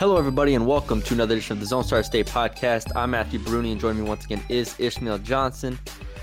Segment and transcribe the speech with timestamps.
[0.00, 2.90] Hello, everybody, and welcome to another edition of the Lone Star State podcast.
[2.96, 5.78] I'm Matthew Brune, and joining me once again is Ishmael Johnson.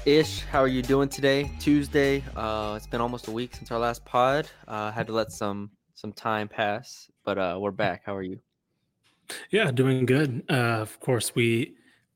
[0.08, 1.52] Ish, how are you doing today?
[1.60, 2.24] Tuesday.
[2.36, 4.50] Uh, it's been almost a week since our last pod.
[4.68, 8.02] Uh, had to let some some time pass, but uh, we're back.
[8.04, 8.40] How are you?
[9.52, 10.42] Yeah, doing good.
[10.50, 11.76] Uh, of course, we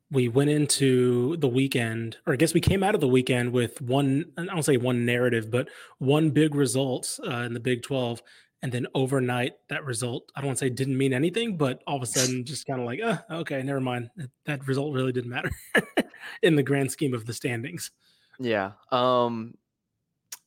[0.10, 3.80] we went into the weekend, or I guess we came out of the weekend with
[3.84, 4.26] one.
[4.36, 5.68] I don't say one narrative, but
[6.00, 8.24] one big result uh, in the Big Twelve,
[8.64, 10.32] and then overnight that result.
[10.36, 12.80] I don't want to say didn't mean anything, but all of a sudden, just kind
[12.80, 14.10] of like, uh, okay, never mind.
[14.46, 15.52] That, result really didn't matter
[16.44, 17.92] in the grand scheme of the standings.
[18.40, 18.72] Yeah.
[18.92, 19.56] Um,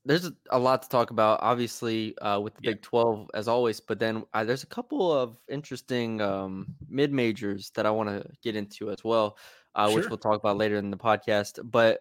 [0.04, 2.70] there's a- lot to talk about, obviously, uh, with the Yeah.
[2.72, 7.70] Big 12 as always, but then uh, there's a couple of interesting um, mid majors
[7.70, 9.38] that I want to get into as well,
[9.74, 11.58] uh, which we'll talk about later in the podcast.
[11.70, 12.00] But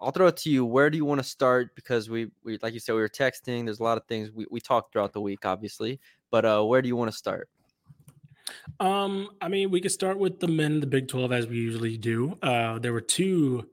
[0.00, 0.64] I'll throw it to you.
[0.64, 1.74] Where do you want to start?
[1.74, 3.64] Because we, we like you said, we were texting.
[3.64, 6.00] There's a lot of things we, we talked throughout the week, obviously.
[6.30, 7.48] But uh, where do you want to start?
[8.80, 11.56] Um, I mean, we could start with the men in the Big 12 as we
[11.56, 12.36] usually do.
[12.42, 13.68] Uh, there were two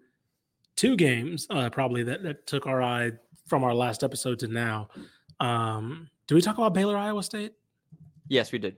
[0.76, 3.12] two games uh, probably that, that took our eye
[3.48, 4.90] from our last episode to now.
[5.40, 7.54] Um, did we talk about Baylor Iowa State?
[8.28, 8.76] Yes, we did.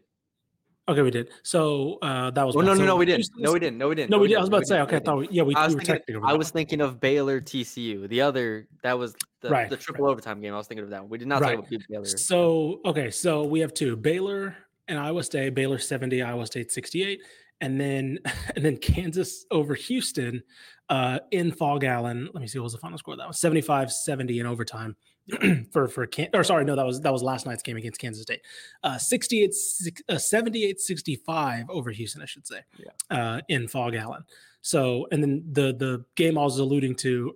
[0.90, 1.30] Okay, we did.
[1.44, 3.30] So uh, that was Well, no, no, So no, we didn't.
[3.38, 3.78] No, we didn't.
[3.78, 4.10] No, we didn't.
[4.10, 4.38] No, we did.
[4.38, 4.82] I was about We to say.
[4.82, 7.00] Okay, I thought we, yeah, we, I we was were thinking, I was thinking of
[7.00, 8.10] Baylor TCU.
[8.10, 10.52] The other that was the, Right, the triple overtime game.
[10.54, 11.10] I was thinking of that one.
[11.10, 11.58] We did not Right.
[11.58, 12.06] talk about Baylor.
[12.06, 14.56] So okay, so we have two: Baylor
[14.88, 15.54] and Iowa State.
[15.54, 17.22] Baylor seventy, Iowa State sixty-eight,
[17.62, 18.18] and then
[18.56, 20.42] and then Kansas over Houston
[20.90, 22.30] uh, in Phog Allen.
[22.34, 23.16] Let me see what was the final score.
[23.16, 24.96] That was 75-70 in overtime
[25.72, 28.24] for for Can- or sorry, no, that was that was last night's game against Kansas
[28.24, 28.42] State.
[28.84, 32.62] Uh, 68 six- uh, 78-65 over Houston, I should say.
[32.78, 32.92] Yeah.
[33.18, 34.24] Uh, in Phog Allen.
[34.62, 37.36] So and then the the game I was alluding to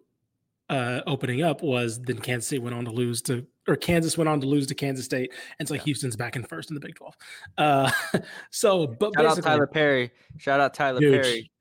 [0.70, 4.28] uh, opening up was then Kansas State went on to lose to, or Kansas went
[4.30, 5.82] on to lose to Kansas State, and so Yeah.
[5.84, 7.16] Houston's back in first in the Big Twelve.
[7.58, 7.92] Uh,
[8.50, 10.12] so, but Shout out basically, Tylor Perry.
[10.38, 11.00] Shout out Tylor.
[11.00, 11.52] Perry.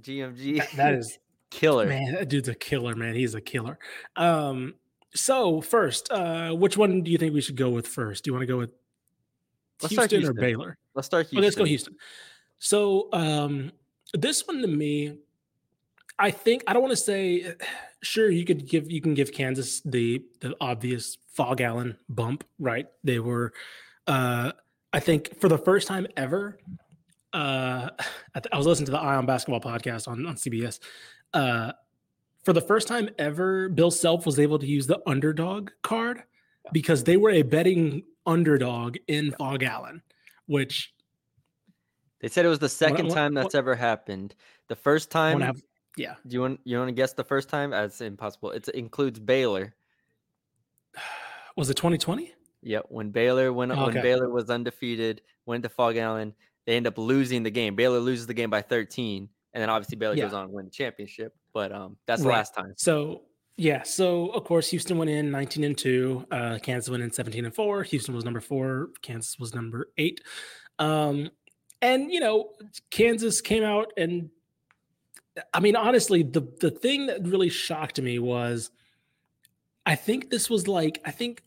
[0.00, 0.58] GMG.
[0.58, 1.18] that- that is
[1.50, 1.86] killer.
[1.86, 3.14] man, that dude's a killer, man.
[3.14, 3.78] He's a killer.
[4.16, 4.74] Um,
[5.14, 8.24] so first, uh, which one do you think we should go with first?
[8.24, 8.70] Do you want to go with
[9.80, 10.36] Houston, start or Houston.
[10.36, 10.78] Baylor?
[10.94, 11.38] Let's start Houston.
[11.38, 11.96] Okay, let's go Houston.
[12.58, 13.72] So um,
[14.12, 15.18] this one to me,
[16.18, 17.54] I think I don't want to say.
[18.02, 22.86] Sure, you could give you can give Kansas the the obvious Phog Allen bump, right?
[23.04, 23.52] They were,
[24.06, 24.52] uh,
[24.90, 26.58] I think, for the first time ever.
[27.30, 27.90] Uh,
[28.34, 30.78] I, th- I was listening to the Eye on Basketball podcast on on CBS.
[31.34, 31.72] Uh,
[32.44, 36.22] for the first time ever, Bill Self was able to use the underdog card
[36.72, 40.02] because they were a betting underdog in Phog Allen,
[40.46, 40.92] which
[42.20, 44.34] They said it was the second what- time that's what- ever happened.
[44.68, 45.40] The first time.
[45.40, 45.62] have-
[45.96, 47.70] yeah, do you want you want to guess the first time?
[47.70, 48.50] That's impossible.
[48.52, 49.74] It includes Baylor.
[51.56, 52.32] was it 2020?
[52.62, 52.86] Yep.
[52.90, 56.34] When Baylor when when Baylor was undefeated, went to Fog Allen,
[56.66, 57.74] they end up losing the game.
[57.74, 60.70] Baylor loses the game by 13, and then obviously Baylor goes on to win the
[60.70, 61.34] championship.
[61.52, 62.36] But um, that's the Right.
[62.38, 62.74] last time.
[62.76, 63.22] So
[63.56, 67.44] yeah, so of course Houston went in 19 and 2, uh Kansas went in 17
[67.44, 67.82] and 4.
[67.84, 70.20] Houston was number 4, Kansas was number 8.
[70.78, 71.30] Um
[71.82, 72.50] and you know,
[72.90, 74.30] Kansas came out and
[75.52, 78.70] I mean honestly, the the thing that really shocked me was
[79.86, 81.42] I think this was like I think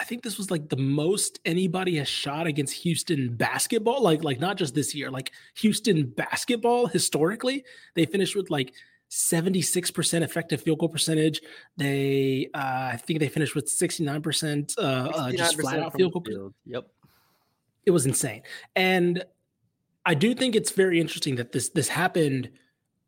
[0.00, 4.38] I think this was like the most anybody has shot against Houston basketball, like like
[4.40, 7.64] not just this year, like Houston basketball historically.
[7.94, 8.72] They finished with like
[9.10, 11.40] 76% effective field goal percentage.
[11.76, 16.22] They uh, I think they finished with 69% uh, uh just flat out field goal.
[16.26, 16.54] field.
[16.66, 16.86] Yep.
[17.86, 18.42] It was insane.
[18.76, 19.24] And
[20.04, 22.50] I do think it's very interesting that this this happened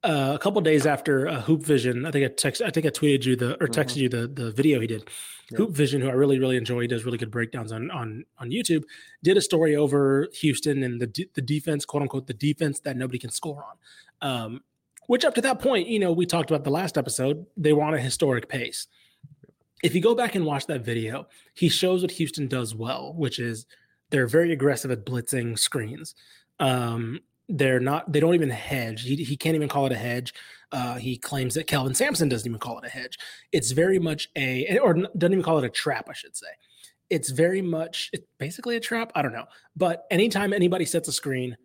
[0.02, 2.06] uh, a couple days after uh, Hoop Vision.
[2.06, 3.74] I think I text I think I tweeted you the or Mhm.
[3.74, 5.04] texted you the the video he did.
[5.50, 5.58] Yeah.
[5.58, 8.50] Hoop Vision, who I really really enjoy, he does really good breakdowns on on on
[8.50, 8.84] YouTube.
[9.22, 13.18] Did a story over Houston and the the defense, quote unquote, the defense that nobody
[13.18, 13.76] can score on.
[14.22, 14.62] Um,
[15.06, 17.46] which up to that point, you know, we talked about the last episode.
[17.56, 18.86] They were on a historic pace.
[19.82, 23.38] If you go back and watch that video, he shows what Houston does well, which
[23.38, 23.66] is
[24.10, 26.14] they're very aggressive at blitzing screens.
[26.58, 28.12] Um, they're not.
[28.12, 29.02] They don't even hedge.
[29.02, 30.32] He, he can't even call it a hedge.
[30.72, 33.18] Uh, he claims that Kelvin Sampson doesn't even call it a hedge.
[33.50, 36.46] It's very much a, or doesn't even call it a trap, I should say.
[37.08, 39.10] It's very much it's basically a trap.
[39.16, 41.56] I don't know, but anytime anybody sets a screen,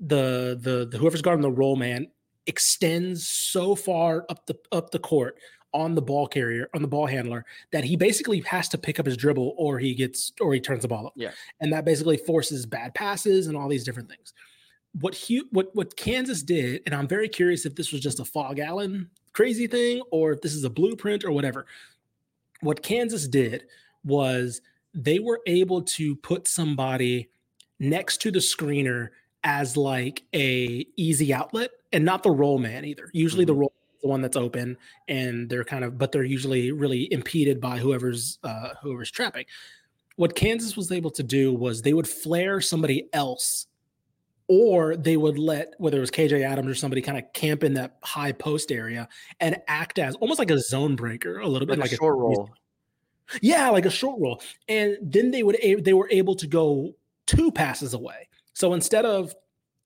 [0.00, 2.08] the the, the whoever's guarding the roll man
[2.46, 5.38] extends so far up the up the court
[5.72, 9.06] on the ball carrier, on the ball handler, that he basically has to pick up
[9.06, 11.12] his dribble or he gets or he turns the ball up.
[11.16, 11.32] Yeah.
[11.60, 14.32] And that basically forces bad passes and all these different things.
[15.00, 18.24] What he, what what Kansas did, and I'm very curious if this was just a
[18.24, 21.66] Phog Allen crazy thing or if this is a blueprint or whatever.
[22.60, 23.64] What Kansas did
[24.04, 24.60] was
[24.94, 27.30] they were able to put somebody
[27.80, 29.08] next to the screener
[29.44, 33.10] as like a easy outlet and not the roll man either.
[33.12, 33.54] Usually mm-hmm.
[33.54, 34.76] the roll is the one that's open
[35.08, 39.46] and they're kind of but they're usually really impeded by whoever's uh whoever's trapping
[40.16, 43.66] what kansas was able to do was they would flare somebody else
[44.46, 47.72] or they would let whether it was kj adams or somebody kind of camp in
[47.72, 49.08] that high post area
[49.40, 52.18] and act as almost like a zone breaker a little bit like, like a short
[52.18, 52.50] roll
[53.40, 56.94] yeah like a short roll and then they would they were able to go
[57.26, 59.34] two passes away so instead of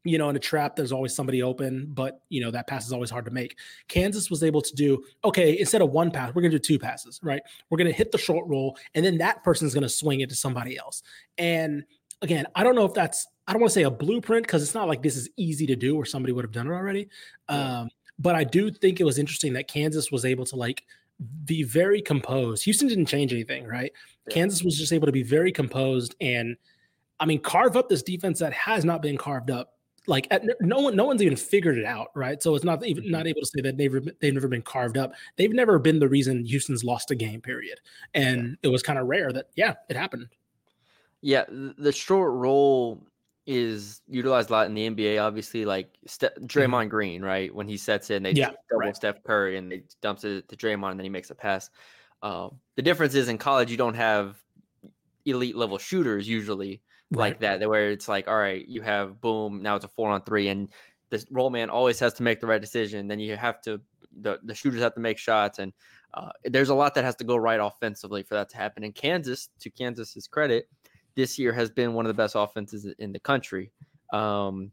[0.05, 2.93] you know, in a trap, there's always somebody open, but you know, that pass is
[2.93, 3.59] always hard to make.
[3.89, 7.21] Kansas was able to do, okay, instead of one pass, we're gonna do two passes,
[7.23, 7.43] right?
[7.69, 10.79] We're gonna hit the short roll, and then that person's gonna swing it to somebody
[10.79, 11.03] else.
[11.37, 11.85] And
[12.23, 14.75] again, I don't know if that's I don't want to say a blueprint because it's
[14.75, 17.09] not like this is easy to do or somebody would have done it already.
[17.49, 17.81] Yeah.
[17.81, 20.85] Um, but I do think it was interesting that Kansas was able to like
[21.47, 22.65] be very composed.
[22.65, 23.93] Houston didn't change anything, right?
[24.29, 24.35] Yeah.
[24.35, 26.57] Kansas was just able to be very composed and
[27.21, 29.79] I mean carve up this defense that has not been carved up
[30.09, 33.05] like at, no one no one's even figured it out right so it's not even
[33.05, 33.13] mm-hmm.
[33.13, 36.09] not able to say that they've they've never been carved up they've never been the
[36.09, 37.79] reason houston's lost a game period
[38.15, 38.55] and yeah.
[38.63, 40.27] it was kind of rare that yeah it happened
[41.21, 43.07] yeah the short roll
[43.47, 46.47] is utilized a lot in the nba obviously like Ste- mm-hmm.
[46.47, 46.89] Draymond.
[46.89, 48.97] Green right when he sets in they yeah, double right.
[48.97, 51.71] Steph Curry and they dumps it to Draymond and then he makes a pass
[52.23, 54.37] uh, the difference is in college you don't have
[55.25, 59.77] elite level shooters usually like that, where it's like, all right, you have boom, now
[59.77, 60.69] it's a four on three, and
[61.11, 63.09] the roll man always has to make the right decision.
[63.09, 63.81] Then you have to
[64.21, 65.73] the the shooters have to make shots, and
[66.15, 68.85] uh, there's a lot that has to go right offensively for that to happen.
[68.85, 70.69] And Kansas, to Kansas's credit,
[71.15, 73.71] this year has been one of the best offenses in the country.
[74.13, 74.73] Um,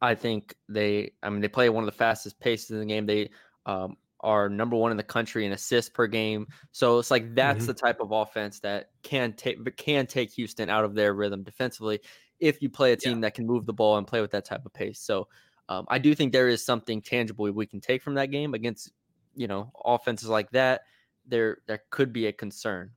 [0.00, 3.06] I think they, I mean, they play one of the fastest paces in the game.
[3.06, 3.30] They
[3.66, 6.48] um, are number one in the country in assists per game.
[6.72, 7.66] So it's like that's mm-hmm.
[7.66, 12.00] the type of offense that can take can take Houston out of their rhythm defensively
[12.40, 13.20] if you play a team yeah.
[13.22, 14.98] that can move the ball and play with that type of pace.
[14.98, 15.28] So
[15.68, 18.90] um, I do think there is something tangible we can take from that game against
[19.36, 20.82] you know offenses like that.
[21.26, 22.90] There there could be a concern.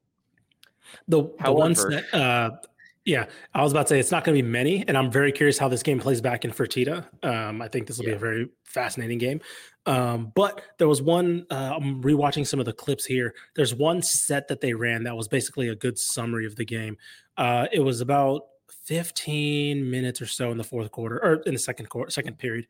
[1.09, 2.51] The, the ones that uh,
[3.07, 5.31] yeah, I was about to say it's not going to be many, and I'm very
[5.31, 7.05] curious how this game plays back in Fertitta.
[7.23, 8.11] Um, I think this will yeah.
[8.11, 9.39] be a very fascinating game.
[9.87, 11.45] Um, but there was one.
[11.49, 13.33] Uh, I'm rewatching some of the clips here.
[13.55, 16.97] There's one set that they ran that was basically a good summary of the game.
[17.37, 18.43] Uh, it was about
[18.83, 22.67] 15 minutes or so in the fourth quarter, or in the second quarter, second period,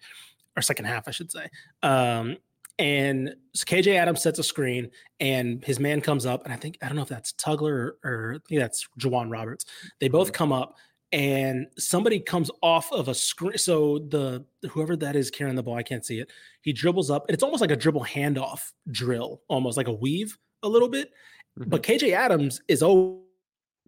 [0.55, 1.49] or second half, I should say.
[1.81, 2.37] Um,
[2.79, 6.85] and KJ Adams sets a screen, and his man comes up, and I think I
[6.85, 9.65] don't know if that's Tugler or, or I think that's J'Wan Roberts.
[9.99, 10.35] They both mm-hmm.
[10.35, 10.77] come up,
[11.11, 13.57] and somebody comes off of a screen.
[13.57, 16.29] So the whoever that is carrying the ball, I can't see it.
[16.61, 20.37] He dribbles up, and it's almost like a dribble handoff drill, almost like a weave
[20.63, 21.11] a little bit.
[21.59, 21.69] Mm-hmm.
[21.69, 23.19] But KJ Adams is over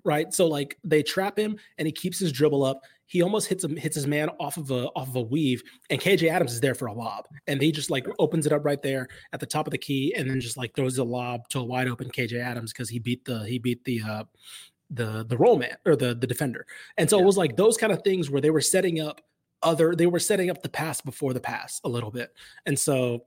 [0.06, 0.34] right?
[0.34, 2.82] So like they trap him and he keeps his dribble up.
[3.06, 6.00] He almost hits him, hits his man off of a off of a weave, and
[6.00, 8.82] KJ Adams is there for a lob, and he just like opens it up right
[8.82, 11.60] there at the top of the key, and then just like throws a lob to
[11.60, 14.24] a wide open KJ Adams because he beat the he beat the uh
[14.89, 16.65] the the roll man or the the defender,
[16.98, 17.24] and so yeah.
[17.24, 19.22] it was like those kind of things where they were setting up
[19.62, 22.34] other they were setting up the pass before the pass a little bit,
[22.65, 23.25] and so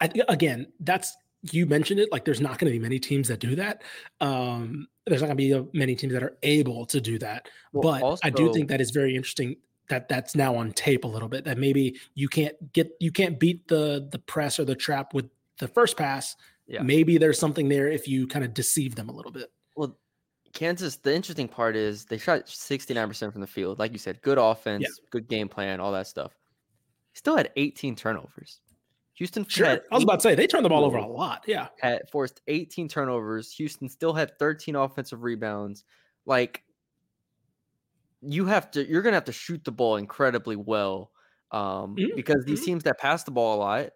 [0.00, 1.16] I, again that's
[1.52, 3.82] you mentioned it like there's not going to be many teams that do that.
[4.20, 7.48] Um there's not going to be uh, many teams that are able to do that.
[7.72, 9.56] Well, but also, i do think that is very interesting
[9.88, 13.38] that that's now on tape a little bit that maybe you can't get you can't
[13.38, 16.36] beat the the press or the trap with the first pass.
[16.66, 16.82] Yeah.
[16.82, 19.52] maybe there's something there if you kind of deceive them a little bit.
[19.76, 19.98] Well
[20.54, 24.38] kansas the interesting part is they shot 69% from the field like you said good
[24.38, 25.08] offense yeah.
[25.10, 26.32] good game plan all that stuff
[27.12, 28.60] still had 18 turnovers
[29.14, 29.66] Houston sure.
[29.66, 31.44] I was about to say they turned the ball over a lot.
[31.46, 31.68] Yeah.
[31.80, 33.52] Had forced 18 turnovers.
[33.52, 35.84] Houston still had 13 offensive rebounds.
[36.26, 36.64] Like
[38.20, 41.10] you have to you're gonna have to shoot the ball incredibly well.
[41.52, 42.16] Um, mm-hmm.
[42.16, 42.66] because these mm-hmm.
[42.66, 43.90] teams that pass the ball a lot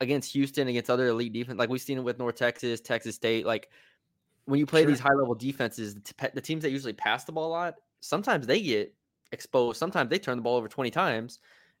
[0.00, 3.46] against Houston, against other elite defense, like we've seen it with North Texas, Texas State,
[3.46, 3.70] like
[4.46, 4.90] when you play sure.
[4.90, 5.94] these high level defenses,
[6.34, 8.94] the, teams that usually pass the ball a lot, sometimes they get
[9.32, 9.78] exposed.
[9.78, 11.38] Sometimes they turn the ball over 20 times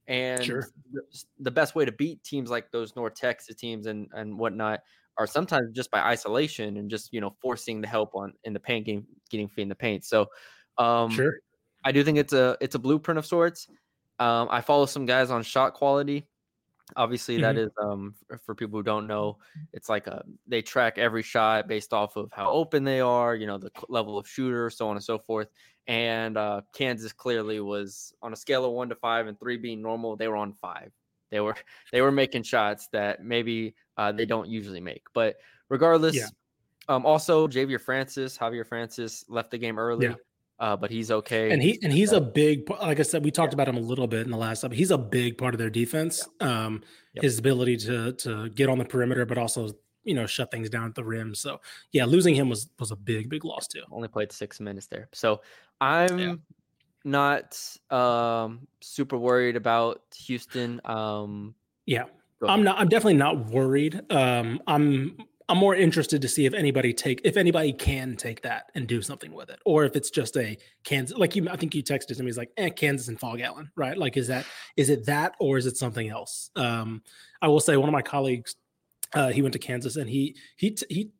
[0.08, 0.68] And Sure.
[0.92, 1.02] the,
[1.40, 4.80] the best way to beat teams like those North Texas teams and and whatnot
[5.18, 8.60] are sometimes just by isolation and just you know forcing the help on in the
[8.60, 10.04] paint game, getting feet in the paint.
[10.04, 10.26] So,
[10.78, 11.34] um, Sure.
[11.84, 13.68] I do think it's a it's a blueprint of sorts.
[14.18, 16.26] Um, I follow some guys on shot quality.
[16.96, 19.38] Obviously, that is um for people who don't know,
[19.72, 23.46] it's like a they track every shot based off of how open they are, you
[23.46, 25.48] know, the level of shooter, so on and so forth.
[25.88, 29.82] And uh, Kansas clearly was on a scale of one to five, and three being
[29.82, 30.92] normal, they were on five.
[31.30, 31.56] They were
[31.92, 35.02] they were making shots that maybe uh, they don't usually make.
[35.12, 35.36] But
[35.68, 36.14] regardless,
[36.88, 40.06] um, also Ja'Vier Francis, Ja'Vier Francis left the game early,
[40.62, 41.50] uh, but he's okay.
[41.50, 44.06] And he and he's a big like I said, we talked about him a little
[44.06, 44.78] bit in the last episode.
[44.78, 46.26] He's a big part of their defense.
[46.40, 46.82] Um
[47.14, 47.22] Yep.
[47.24, 49.68] his ability to to get on the perimeter, but also
[50.04, 51.34] you know shut things down at the rim.
[51.34, 53.82] So yeah, losing him was was a big, big loss too.
[53.90, 55.08] only played six minutes there.
[55.12, 55.42] So
[55.80, 56.40] I'm
[57.04, 57.58] not
[57.90, 60.80] um, super worried about Houston.
[60.84, 61.54] Um,
[61.86, 62.04] Yeah.
[62.48, 64.00] I'm not I'm definitely not worried.
[64.10, 65.16] Um I'm
[65.52, 69.02] I'm more interested to see if anybody take if anybody can take that and do
[69.02, 71.14] something with it, or if it's just a Kansas.
[71.18, 72.24] Like you, I think you texted him.
[72.24, 73.98] He's like, eh, Kansas and Phog Allen, right?
[73.98, 74.46] Like, is that
[74.78, 76.48] is it that or is it something else?
[76.56, 77.02] Um,
[77.42, 78.56] I will say one of my colleagues,
[79.12, 81.10] uh, he went to Kansas and he he he.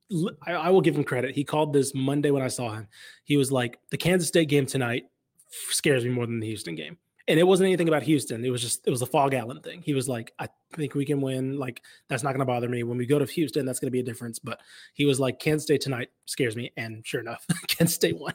[0.46, 1.34] I will give him credit.
[1.34, 2.88] He called this Monday when I saw him.
[3.24, 5.04] He was like, the Kansas State game tonight
[5.50, 6.96] scares me more than the Houston game.
[7.28, 8.44] And it wasn't anything about Houston.
[8.44, 9.80] It was just it was a Phog Allen thing.
[9.82, 11.56] He was like, I think we can win.
[11.58, 12.82] Like that's not going to bother me.
[12.82, 14.38] When we go to Houston, that's going to be a difference.
[14.38, 14.60] But
[14.94, 18.34] he was like, Kansas State tonight scares me, and sure enough, Kansas State won.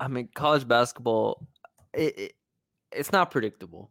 [0.00, 1.48] I mean, college basketball,
[1.94, 2.32] it, it,
[2.92, 3.90] it's not predictable,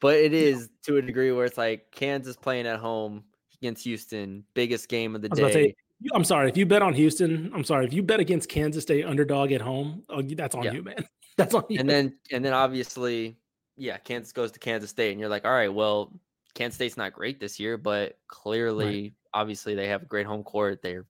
[0.00, 3.24] but it is to a degree where it's like Kansas playing at home
[3.60, 5.68] against Houston, biggest game of the I was about to day.
[5.70, 5.74] say,
[6.14, 7.50] I'm sorry if you bet on Houston.
[7.52, 10.04] I'm sorry if you bet against Kansas State underdog at home.
[10.08, 10.72] Oh, that's on Yeah.
[10.74, 11.04] you, man.
[11.36, 11.80] That's on you.
[11.80, 13.36] and then and then obviously,
[13.80, 16.20] yeah, Kansas goes to Kansas State, and you're like, all right, well,
[16.54, 20.82] Kansas State's not great this year, but clearly, obviously, they have a great home court.
[20.82, 21.06] They're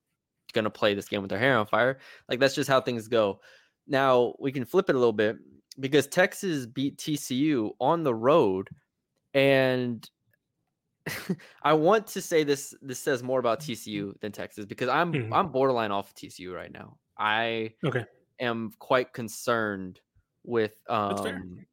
[0.53, 2.01] gonna play this game with their hair on fire.
[2.29, 3.41] Like that's just how things go.
[3.87, 5.39] Now we can flip it a little bit
[5.81, 8.71] because Texas beat TCU on the road,
[9.35, 10.09] and
[11.63, 15.33] I want to say this this says more about TCU than Texas because I'm Mhm.
[15.33, 16.99] I'm borderline off of TCU right now.
[17.19, 18.05] I okay.
[18.41, 20.01] am quite concerned
[20.45, 20.77] with
[21.09, 21.47] That's fair.
[21.47, 21.67] um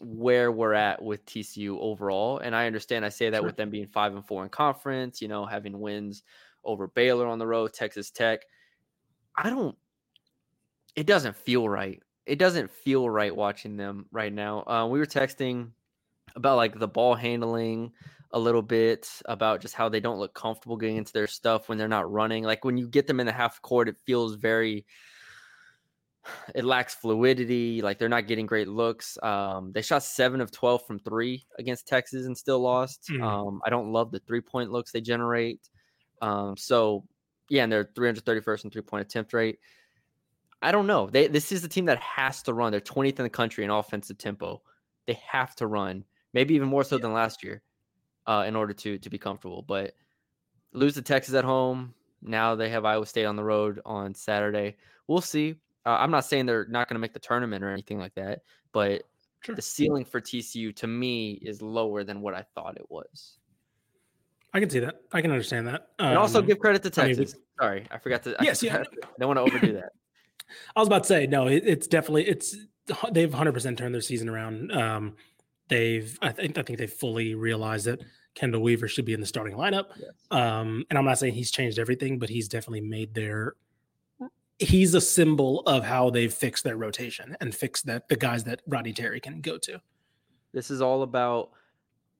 [0.00, 2.38] where we're at with TCU overall.
[2.38, 3.46] And I understand I say that Sure.
[3.46, 6.22] with them being five and four in conference, you know, having wins
[6.64, 8.40] over Baylor on the road, Texas Tech.
[9.36, 9.76] I don't
[10.96, 12.02] it doesn't feel right.
[12.26, 14.64] It doesn't feel right watching them right now.
[14.66, 15.70] Uh, we were texting
[16.34, 17.92] about like the ball handling
[18.32, 21.78] a little bit about just how they don't look comfortable getting into their stuff when
[21.78, 22.44] they're not running.
[22.44, 24.86] Like when you get them in the half court, it feels very
[26.54, 27.82] it lacks fluidity.
[27.82, 29.18] Like they're not getting great looks.
[29.22, 33.08] Um, they shot seven of twelve from three against Texas and still lost.
[33.10, 33.22] Mm.
[33.22, 35.60] Um, I don't love the three point looks they generate.
[36.22, 37.04] Um, so
[37.48, 39.58] yeah, and they're 331st in three point attempt rate.
[40.62, 41.08] I don't know.
[41.10, 42.70] They this is the team that has to run.
[42.70, 44.62] They're 20th in the country in offensive tempo.
[45.06, 47.62] They have to run, maybe even more so than last year,
[48.26, 49.62] uh, in order to to be comfortable.
[49.62, 49.94] But
[50.72, 51.94] lose to Texas at home.
[52.22, 54.76] Now they have Iowa State on the road on Saturday.
[55.08, 55.56] We'll see.
[55.86, 58.40] Uh, I'm not saying they're not going to make the tournament or anything like that,
[58.72, 59.02] but
[59.42, 59.54] Sure.
[59.54, 63.38] the ceiling for TCU to me is lower than what I thought it was.
[64.52, 65.00] I can see that.
[65.12, 65.88] I can understand that.
[65.98, 67.40] And also Um, give credit to I mean, Texas.
[67.58, 68.38] Sorry, I forgot to.
[68.38, 68.84] I Yes, yeah, I
[69.18, 69.92] don't want to overdo that.
[70.76, 71.46] I was about to say no.
[71.46, 72.56] It, it's definitely it's
[73.12, 74.72] they've 100 percent turned their season around.
[74.72, 75.14] Um,
[75.68, 78.02] they've I think I think they fully realized that
[78.34, 79.86] Chendall Weaver should be in the starting lineup.
[79.98, 80.10] Yes.
[80.32, 83.54] Um, and I'm not saying he's changed everything, but he's definitely made their.
[84.60, 88.60] He's a symbol of how they've fixed their rotation and fixed that the guys that
[88.66, 89.80] Roddy Terry can go to.
[90.52, 91.50] This is all about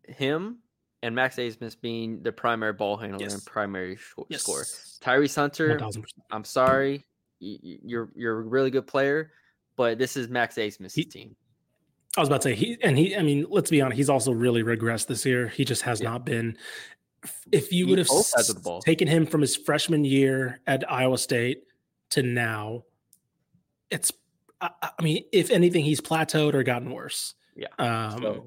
[0.09, 0.59] him
[1.03, 3.35] and Max Abmas being the primary ball handler Yes.
[3.35, 4.43] and primary sco- Yes.
[4.43, 4.65] scorer.
[4.65, 6.05] Tyrese Hunter, 1000%.
[6.31, 7.05] I'm sorry,
[7.41, 9.33] you're you're a really good player,
[9.77, 11.37] but this is Max Abmas' team.
[12.17, 13.17] I was about to say he and he.
[13.17, 13.97] I mean, let's be honest.
[13.97, 15.49] He's also really regressed this year.
[15.49, 16.11] He just has Yeah.
[16.11, 16.57] not been.
[17.53, 18.81] If you He would have both sides of the ball.
[18.83, 21.65] taken him from his freshman year at Iowa State
[22.11, 22.85] to now,
[23.91, 24.13] it's.
[24.61, 27.35] I, I mean, if anything, he's plateaued or gotten worse.
[27.57, 27.69] Yeah.
[27.79, 28.23] Um.
[28.23, 28.47] So-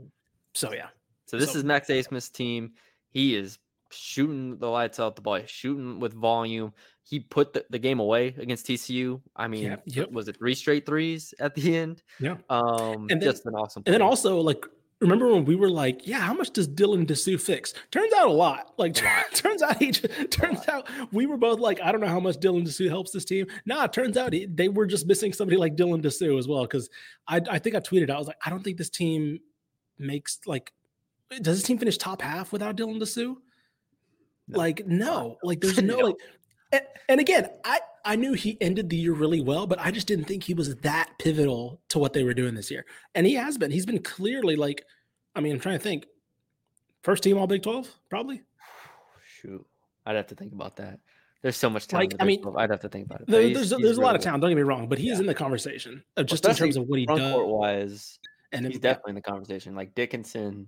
[0.55, 0.89] So, yeah.
[1.25, 2.74] So this So- is Max Abmas' team.
[3.10, 3.58] He is
[3.91, 6.74] shooting the lights out the ball, shooting with volume.
[7.03, 9.22] He put the, the game away against TCU.
[9.36, 10.12] I mean, Yeah, yep.
[10.12, 12.01] was it three straight threes at the end?
[12.20, 12.38] Yeah.
[12.50, 13.84] Um, And then- just an awesome.
[13.86, 14.63] And then also, like,
[15.03, 18.31] remember when we were like, "Yeah, how much does Dylan Disu fix?" Turns out a
[18.31, 18.74] lot.
[18.77, 18.93] Like,
[19.33, 22.38] turns out he just, turns out we were both like, "I don't know how much
[22.38, 25.75] Dylan Disu helps this team." Nah, turns out he, they were just missing somebody like
[25.75, 26.63] Dylan Disu as well.
[26.63, 26.89] Because
[27.27, 29.39] I, I think I tweeted, I was like, "I don't think this team
[30.00, 30.74] makes like."
[31.41, 33.36] does this team finish top half without Dylan Disu?
[34.48, 34.57] No.
[34.60, 35.98] Like, no, like there's No.
[35.98, 36.15] like,
[36.74, 40.08] and, and again, I I knew he ended the year really well, but I just
[40.08, 42.86] didn't think he was that pivotal to what they were doing this year.
[43.15, 43.72] And he has been.
[43.72, 44.84] He's been clearly like,
[45.36, 46.06] I mean, I'm trying to think.
[47.03, 48.44] First team All Big Twelve, probably.
[49.42, 49.65] Shoot,
[50.06, 51.00] I'd have to think about that.
[51.42, 52.00] There's so much time.
[52.01, 53.27] Like, I mean, I'd have to think about it.
[53.27, 54.42] There- he's- there's he's there's a lot of talent.
[54.42, 55.20] Don't get me wrong, but he's Yeah.
[55.20, 57.20] in the conversation of Well, just in terms of what he does.
[57.20, 58.20] court wise.
[58.53, 59.75] And he's then- definitely in the conversation.
[59.75, 60.68] Like Dickinson,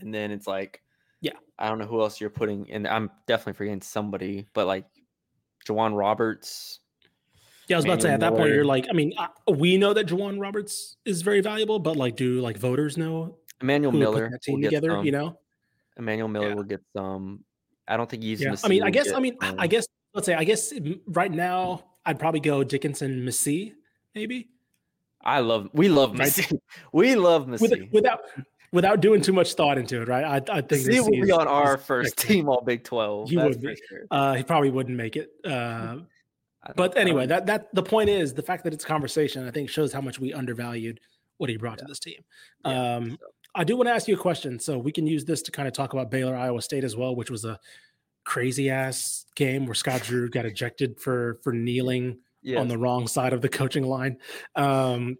[0.00, 0.82] and then it's like,
[1.20, 1.32] Yeah.
[1.58, 4.86] I don't know who else you're putting, and I'm definitely forgetting somebody, but like
[5.66, 6.80] J'Wan Roberts.
[7.68, 9.28] Yeah, I was about to say Emmanuel at that point, you're like, I mean, I,
[9.50, 13.92] we know that J'Wan Roberts is very valuable, but like, do like voters know Emmanuel
[13.92, 14.90] who would put Miller that will team get together?
[14.90, 15.04] some.
[15.06, 15.38] You know?
[15.96, 16.54] Emmanuel Miller Yeah.
[16.54, 17.44] will get some.
[17.86, 18.40] I don't think he's.
[18.40, 18.54] Yeah.
[18.64, 20.72] I mean, I guess, get I mean, I- I guess, let's say, I guess
[21.06, 23.74] right now, I'd probably go Dickinson, Massey,
[24.14, 24.48] maybe
[25.24, 25.68] I love.
[25.72, 26.18] We love Right.
[26.18, 26.58] Massey.
[26.92, 27.88] We love With, Massey.
[27.92, 28.20] without
[28.72, 30.24] without doing too much thought into it, right?
[30.24, 33.30] I, I think he will be on our first team, all Big Twelve.
[33.30, 33.76] He would be.
[33.88, 34.06] sure.
[34.10, 35.30] Uh, he probably wouldn't make it.
[35.44, 35.98] Uh,
[36.76, 39.46] but anyway, that that the point is the fact that it's a conversation.
[39.46, 41.00] I think shows how much we undervalued
[41.38, 42.22] what he brought to this team.
[42.64, 43.16] yeah, Um, so-
[43.54, 45.68] I do want to ask you a question, so we can use this to kind
[45.68, 47.60] of talk about Baylor Iowa State as well, which was a
[48.24, 52.58] crazy ass game where Scott Drew got ejected for for kneeling yes.
[52.58, 54.18] on the wrong side of the coaching line.
[54.54, 55.18] Um,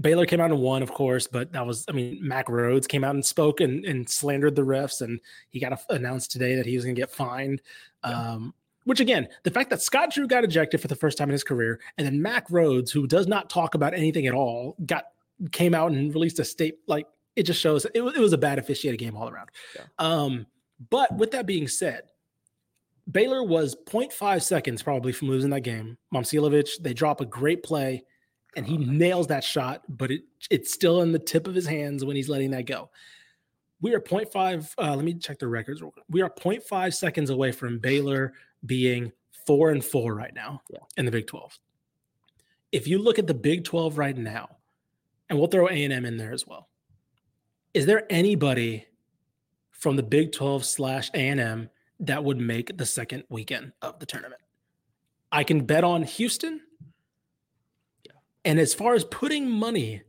[0.00, 3.04] Baylor came out and won, of course, but that was, I mean, Mack Rhoades came
[3.04, 6.66] out and spoke and, and slandered the refs, and he got a- announced today that
[6.66, 7.62] he was going to get fined.
[8.04, 11.32] Um, which again, the fact that Scott Drew got ejected for the first time in
[11.32, 15.06] his career, and then Mack Rhoades, who does not talk about anything at all, got
[15.52, 18.38] came out and released a state like it just shows it was, it was a
[18.38, 19.50] bad officiated game all around.
[19.74, 19.82] Yeah.
[19.98, 20.46] Um,
[20.90, 22.02] but with that being said,
[23.10, 25.96] Baylor was 0.5 seconds probably from losing that game.
[26.14, 28.04] Momcilovic, they drop a great play
[28.58, 32.04] and he nails that shot, but it it's still in the tip of his hands
[32.04, 32.90] when he's letting that go.
[33.80, 35.80] We are 0.5, uh, let me check the records.
[36.10, 38.32] We are 0.5 seconds away from Baylor
[38.66, 39.12] being
[39.46, 40.80] four and four right now Yeah.
[40.96, 41.56] in the Big 12.
[42.72, 44.56] If you look at the Big 12 right now,
[45.30, 46.68] and we'll throw A&M in there as well.
[47.74, 48.86] Is there anybody
[49.70, 54.40] from the Big 12 slash A&M that would make the second weekend of the tournament?
[55.30, 56.62] I can bet on Houston.
[58.44, 60.02] And as far as putting money,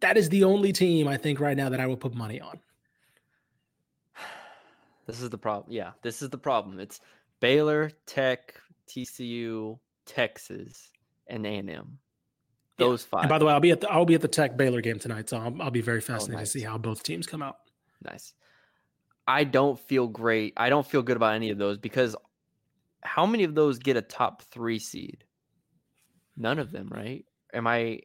[0.00, 2.60] that is the only team I think right now that I would put money on.
[5.06, 5.72] This is the problem.
[5.72, 6.80] Yeah, this is the problem.
[6.80, 7.00] It's
[7.40, 8.54] Baylor, Tech,
[8.88, 10.90] TCU, Texas,
[11.28, 11.98] and A and M.
[12.78, 12.86] Yeah.
[12.86, 13.22] Those five.
[13.22, 14.98] And by the way, I'll be at the I'll be at the Tech Baylor game
[14.98, 16.52] tonight, so I'll, I'll be very oh, fascinated nice.
[16.52, 17.58] to see how both teams come out.
[18.04, 18.34] Nice.
[19.28, 20.52] I don't feel great.
[20.56, 22.14] I don't feel good about any of those because
[23.02, 25.24] how many of those get a top three seed?
[26.36, 27.24] None of them, right?
[27.54, 28.00] Am I?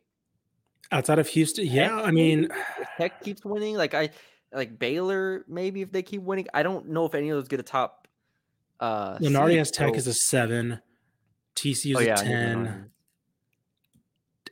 [0.91, 2.45] Outside of Houston, yeah, I mean.
[2.79, 3.75] If Tech keeps winning.
[3.75, 4.09] Like I,
[4.53, 6.47] like Baylor, maybe if they keep winning.
[6.53, 8.07] I don't know if any of those get a top.
[8.79, 10.79] Uh, Lunardi seed, has Tech is a seven,
[11.55, 12.85] TCU's Oh a yeah, you're ten, Lunardi.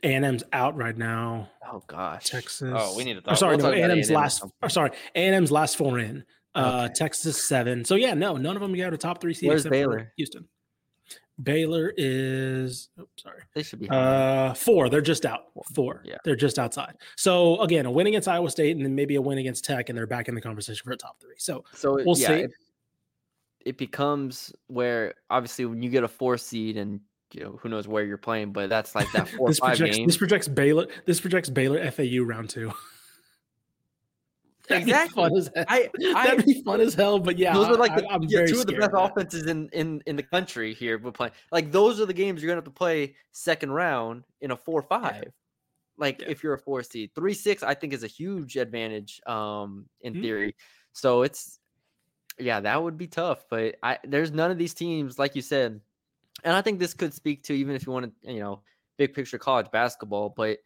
[0.02, 1.50] A&M's out right now.
[1.70, 2.24] Oh gosh.
[2.24, 2.72] Texas.
[2.74, 3.18] Oh, we need to.
[3.20, 3.36] Or Talk.
[3.38, 4.38] sorry, we'll no, talk A&M's last.
[4.38, 6.24] some Or sorry, A&M's last four in.
[6.54, 6.94] Uh, Okay.
[6.94, 7.84] Texas seven.
[7.84, 9.48] So yeah, no, none of them got a top three seed.
[9.48, 10.12] Where's except for Baylor?
[10.16, 10.48] Houston.
[11.42, 12.88] Baylor is.
[12.98, 13.42] Oh, sorry.
[13.54, 13.88] They should be.
[13.88, 14.88] Uh, four.
[14.88, 15.46] They're just out.
[15.74, 16.02] Four.
[16.04, 16.16] Yeah.
[16.24, 16.94] They're just outside.
[17.16, 19.96] So again, a win against Iowa State, and then maybe a win against Tech, and
[19.98, 21.34] they're back in the conversation for a top three.
[21.38, 22.34] So So we'll yeah, see.
[22.34, 22.50] It,
[23.66, 27.00] it becomes where obviously when you get a four seed and
[27.32, 29.76] you know who knows where you're playing, but that's like that four or this five
[29.76, 30.06] projects game.
[30.06, 30.86] this projects Baylor.
[31.06, 32.72] This projects Baylor FAU round two.
[34.70, 35.22] That'd be Exactly.
[35.22, 35.64] fun as hell.
[35.68, 37.18] I, I That'd be fun as hell.
[37.18, 39.10] But yeah, those are like I, the, am yeah, very two of the best of
[39.10, 40.98] offenses in, in in the country here.
[40.98, 44.52] But playing like those are the games you're gonna have to play second round in
[44.52, 45.24] a four five.
[45.98, 46.28] Like Yeah.
[46.30, 49.20] if you're a four seed, three six, I think is a huge advantage.
[49.26, 50.22] Um, in Mhm.
[50.22, 50.56] theory,
[50.92, 51.58] so it's
[52.38, 53.44] yeah, that would be tough.
[53.50, 55.80] But I there's none of these teams like you said,
[56.44, 58.62] and I think this could speak to even if you want to you know
[58.96, 60.28] big picture college basketball.
[60.30, 60.58] But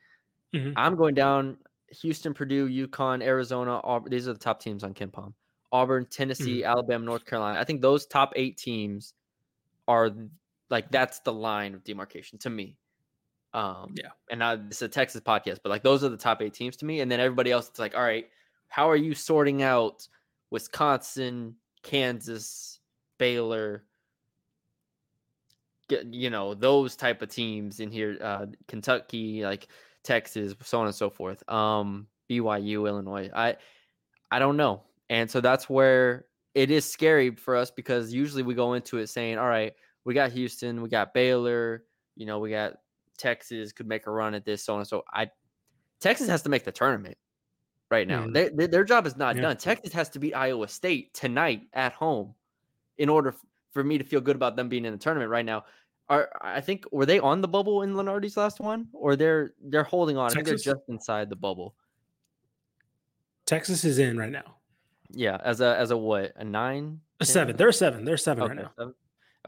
[0.54, 0.74] Mhm.
[0.76, 1.58] I'm going down
[2.02, 3.80] Houston, Purdue, UConn, Arizona.
[3.84, 5.32] Auburn, these are the top teams on KenPom.
[5.72, 6.70] Auburn, Tennessee, Mm-hmm.
[6.70, 7.58] Alabama, North Carolina.
[7.58, 9.14] I think those top eight teams
[9.88, 10.10] are
[10.70, 12.76] like that's the line of demarcation to me.
[13.52, 14.10] Um, Yeah.
[14.30, 16.84] And now it's a Texas podcast, but like those are the top eight teams to
[16.84, 17.00] me.
[17.00, 18.28] And then everybody else, it's like, all right,
[18.68, 20.06] how are you sorting out
[20.50, 22.80] Wisconsin, Kansas,
[23.18, 23.84] Baylor?
[25.88, 29.68] Get, you know those type of teams in here, uh, Kentucky, like
[30.04, 31.46] Texas, so on and so forth.
[31.50, 33.30] Um, BYU, Illinois.
[33.34, 33.56] I
[34.30, 34.82] I don't know.
[35.10, 39.08] And so that's where it is scary for us because usually we go into it
[39.08, 39.72] saying, all right,
[40.04, 41.84] we got Houston, we got Baylor,
[42.16, 42.74] you know, we got
[43.18, 45.02] Texas could make a run at this, so on and so.
[45.12, 45.30] I
[46.00, 47.16] Texas has to make the tournament,
[47.90, 48.24] right now.
[48.24, 48.32] Mhm.
[48.34, 49.42] They, they- their job is not Yeah.
[49.42, 49.56] done.
[49.56, 52.34] Texas has to beat Iowa State tonight at home
[52.98, 55.44] in order f- for me to feel good about them being in the tournament right
[55.44, 55.64] now.
[56.08, 59.84] Are I think were they on the bubble in Lunardi's last one, or they're they're
[59.84, 60.30] holding on?
[60.30, 61.74] I think they're just inside the bubble.
[63.46, 64.56] Texas is in right now.
[65.10, 67.32] Yeah, as a as a what a nine A 10?
[67.32, 67.56] seven.
[67.56, 68.04] They're a seven.
[68.04, 68.70] They're seven Okay, right now.
[68.78, 68.94] seven?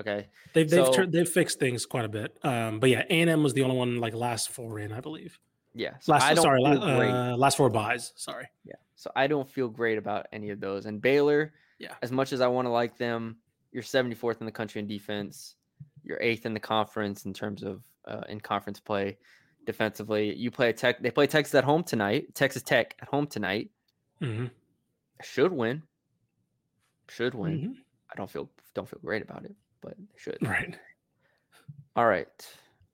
[0.01, 2.37] Okay, They've they've So- turned they've fixed things quite a bit.
[2.43, 5.01] Um, but yeah, A and M was the only one like last four in, I
[5.01, 5.39] believe.
[5.75, 5.95] yeah.
[6.01, 7.11] So Last sorry, feel la- great.
[7.11, 8.13] uh, last four buys.
[8.17, 8.47] Sorry.
[8.65, 8.75] Yeah.
[8.95, 10.85] So I don't feel great about any of those.
[10.87, 11.95] And Baylor, Yeah.
[12.03, 13.37] as much as I want to like them,
[13.73, 15.57] you're 74th in the country in defense.
[16.07, 19.19] You're eighth in the conference in terms of uh, in conference play
[19.65, 20.35] defensively.
[20.35, 21.03] You play a Tech.
[21.03, 22.35] They play Texas at home tonight.
[22.35, 23.71] Texas Tech at home tonight.
[24.21, 24.47] hmm
[25.23, 25.83] Should win.
[27.09, 27.59] Should win.
[27.59, 27.73] hmm
[28.13, 30.39] I don't feel don't feel great about it, but they should.
[30.41, 30.79] Right.
[31.97, 32.29] All right.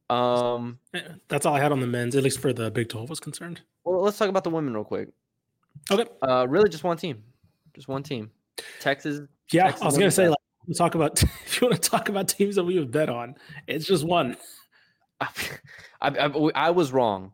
[0.09, 0.79] Um.
[0.95, 3.21] Eh, That's all I had on the men's, at least for the Big 12 was
[3.21, 3.61] concerned.
[3.85, 5.09] Well, let's talk about the women real quick.
[5.91, 6.07] Okay.
[6.23, 7.23] Uh, really, just one team.
[7.75, 8.31] Just one team.
[8.81, 9.21] Texas
[9.51, 12.09] Yeah, Texas I was gonna say like we'll talk about if you want to talk
[12.09, 14.37] about teams that we have bet on, it's just one.
[15.21, 15.29] I,
[16.01, 17.33] I, I, was wrong.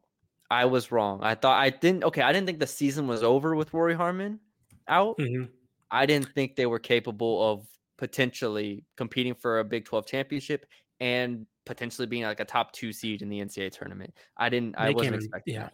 [0.50, 1.20] I was wrong.
[1.22, 2.04] I thought I didn't.
[2.04, 4.40] Okay, I didn't think the season was over with Rori Harmon
[4.88, 5.16] out.
[5.18, 5.48] Mhm.
[5.90, 10.66] I didn't think they were capable of potentially competing for a Big Twelve championship
[11.00, 14.12] and potentially being like a top two seed in the NCAA tournament.
[14.36, 14.74] I didn't.
[14.76, 15.60] I wasn't in- expecting yeah.
[15.62, 15.72] that.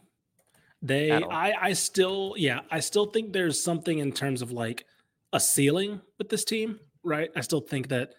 [0.83, 4.85] They, I, I still, yeah, I still think there's something in terms of like
[5.33, 7.31] a ceiling with this team, right?
[7.37, 8.15] I still think that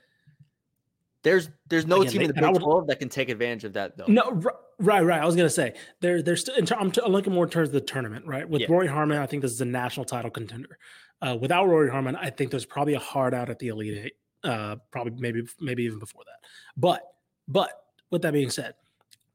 [1.24, 3.74] There's there's no Again, team in the Big would- Twelve that can take advantage of
[3.74, 4.06] that though.
[4.08, 4.42] no,
[4.80, 5.22] right, right.
[5.22, 6.56] I was gonna say they're they're still.
[6.56, 8.48] In I'm, t- I'm looking more in terms of the tournament, right?
[8.48, 8.68] With Yeah.
[8.70, 10.78] Rori Harmon, I think this is a national title contender.
[11.22, 14.14] Uh, without Rori Harmon, I think there's probably a hard out at the Elite Eight.
[14.44, 16.48] Uh, probably maybe maybe even before that.
[16.78, 17.02] But
[17.48, 17.72] but
[18.12, 18.76] with that being said,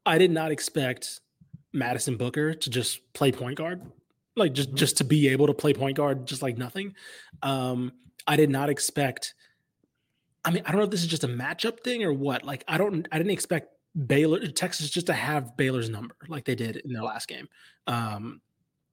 [0.05, 1.19] I did not expect
[1.73, 3.81] Madison Booker to just play point guard,
[4.37, 6.95] like just just to be able to play point guard, just like nothing.
[7.43, 7.91] Um,
[8.25, 9.33] I did not expect.
[10.43, 12.43] I mean, I don't know if this is just a matchup thing or what.
[12.43, 13.75] Like, I don't, I didn't expect
[14.07, 17.47] Baylor, Texas, just to have Baylor's number like they did in their last game,
[17.87, 18.41] um,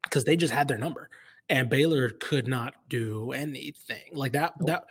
[0.03, 1.09] because they just had their number,
[1.49, 4.55] and Baylor could not do anything like that.
[4.61, 4.85] That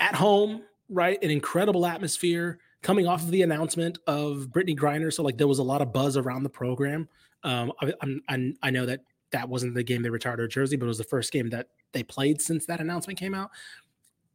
[0.00, 1.22] at home, right?
[1.22, 5.12] An incredible atmosphere coming off of the announcement of Brittney Griner.
[5.12, 7.08] So, like, there was a lot of buzz around the program.
[7.44, 7.92] Um, I,
[8.28, 9.00] I'm, I know that
[9.32, 11.68] that wasn't the game they retired her jersey, but it was the first game that
[11.92, 13.50] they played since that announcement came out.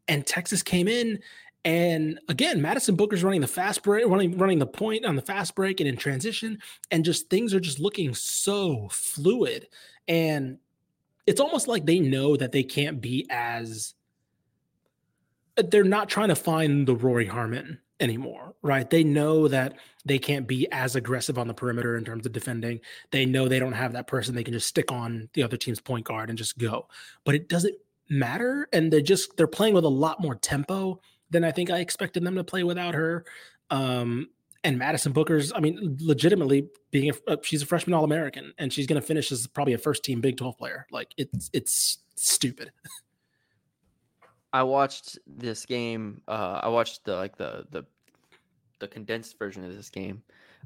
[0.07, 1.19] And Texas came in,
[1.65, 5.55] and again, Madison Booker's running the fast break, running running the point on the fast
[5.55, 6.59] break and in transition,
[6.91, 9.67] and just things are just looking so fluid.
[10.07, 10.57] And
[11.25, 13.93] it's almost like they know that they can't be as
[15.55, 18.89] they're not trying to find the Rori Harmon anymore, right?
[18.89, 22.81] They know that they can't be as aggressive on the perimeter in terms of defending.
[23.11, 25.79] They know they don't have that person they can just stick on the other team's
[25.79, 26.87] point guard and just go.
[27.23, 27.75] But it doesn't
[28.09, 31.79] matter and they're just they're playing with a lot more tempo than I think I
[31.79, 33.25] expected them to play without her.
[33.69, 34.29] Um
[34.63, 38.87] and Madison Booker's I mean legitimately being a, uh, she's a freshman all-American and she's
[38.87, 40.85] going to finish as probably a first team Big 12 player.
[40.91, 42.71] Like it's it's stupid.
[44.53, 46.21] I watched this game.
[46.27, 47.85] Uh, I watched the like the the
[48.79, 50.21] the condensed version of this game.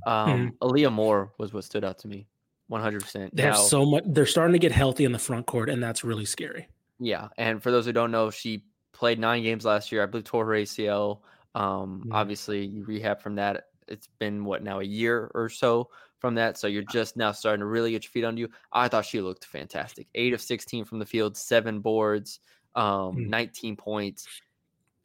[0.05, 2.27] Um, Aaliyah Moore was what stood out to me,
[2.67, 3.35] one hundred percent.
[3.35, 6.03] They have so much they're starting to get healthy in the front court and that's
[6.03, 6.67] really scary.
[6.99, 10.01] Yeah, and for those who don't know, she played nine games last year.
[10.03, 11.23] I believe tore her ACL.
[11.55, 12.11] Um, Mhm.
[12.11, 13.65] obviously you rehab from that.
[13.87, 16.57] It's been what now a year or so from that.
[16.57, 18.49] So you're just now starting to really get your feet under you.
[18.71, 20.07] I thought she looked fantastic.
[20.15, 22.39] Eight of sixteen from the field, seven boards,
[22.75, 23.29] um, Mm.
[23.29, 24.27] 19 points.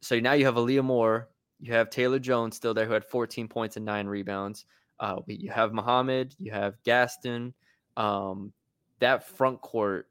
[0.01, 1.29] So now you have Aaliyah Moore.
[1.59, 4.65] You have Taylor Jones still there, who had 14 points and nine rebounds.
[4.99, 6.35] Uh, you have Muhammad.
[6.39, 7.53] You have Gaston.
[7.97, 8.53] Um,
[8.99, 10.09] that front court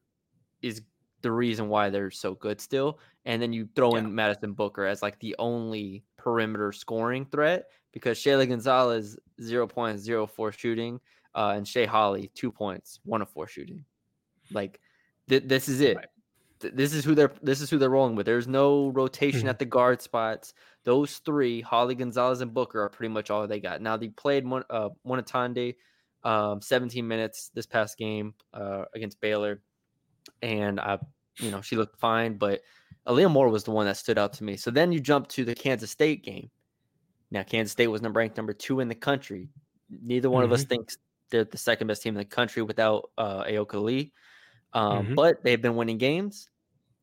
[0.62, 0.83] is
[1.23, 2.99] the reason why they're so good still.
[3.25, 4.01] And then you throw Yeah.
[4.01, 10.03] in Madison Booker as like the only perimeter scoring threat because Shaylee Gonzalez zero points,
[10.03, 11.01] zero four shooting,
[11.35, 13.85] uh, and Shay Holle two points, one of four shooting.
[14.51, 14.81] Like
[15.29, 15.97] th- this is it.
[15.97, 16.07] Right.
[16.61, 18.27] Th- This is who they're this is who they're rolling with.
[18.27, 19.51] There's no rotation Mhm.
[19.51, 20.55] at the guard spots.
[20.85, 23.81] Those three, Holle Gonzalez and Booker, are pretty much all they got.
[23.81, 25.75] Now they played one uh Mwenentanda
[26.25, 29.61] um 17 minutes this past game uh against Baylor
[30.43, 30.99] and I,
[31.39, 32.61] you know, she looked fine, but
[33.07, 34.57] Aaliyah Moore was the one that stood out to me.
[34.57, 36.51] So then you jump to the Kansas State game.
[37.31, 39.49] Now Kansas State was number ranked number two in the country.
[39.91, 40.97] Neither one of us thinks
[41.31, 44.13] they're the second best team in the country without uh, Ayoka Lee,
[44.73, 45.15] um, Mhm.
[45.15, 46.49] but they've been winning games,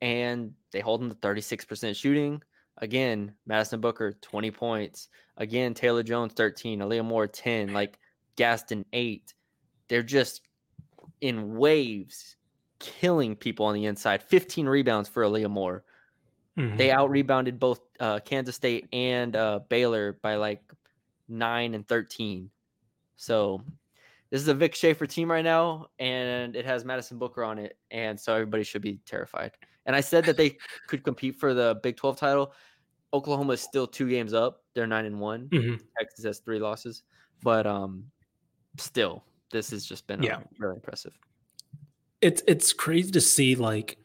[0.01, 2.41] and they hold them to 36% shooting.
[2.77, 5.09] Again, Madison Booker 20 points.
[5.37, 7.99] Again, Taylor Jones 13, Aaliyah Moore 10, like
[8.35, 9.33] Gaston 8.
[9.87, 10.41] They're just
[11.21, 12.37] in waves
[12.79, 14.23] killing people on the inside.
[14.23, 15.83] 15 rebounds for Aaliyah Moore.
[16.57, 16.77] Mhm.
[16.77, 20.61] They out rebounded both uh, Kansas State and uh, Baylor by like
[21.27, 22.49] nine and 13.
[23.15, 23.61] So
[24.29, 27.77] this is a Vic Schaefer team right now, and it has Madison Booker on it,
[27.91, 29.51] and so everybody should be terrified.
[29.85, 32.53] And I said that they could compete for the Big 12 title.
[33.13, 35.49] Oklahoma is still two games up; they're nine and one.
[35.49, 35.81] Mhm.
[35.97, 37.03] Texas has three losses,
[37.41, 38.03] but um,
[38.77, 40.37] still, this has just been Yeah.
[40.37, 41.13] uh, really impressive.
[42.21, 43.97] It's it's crazy to see like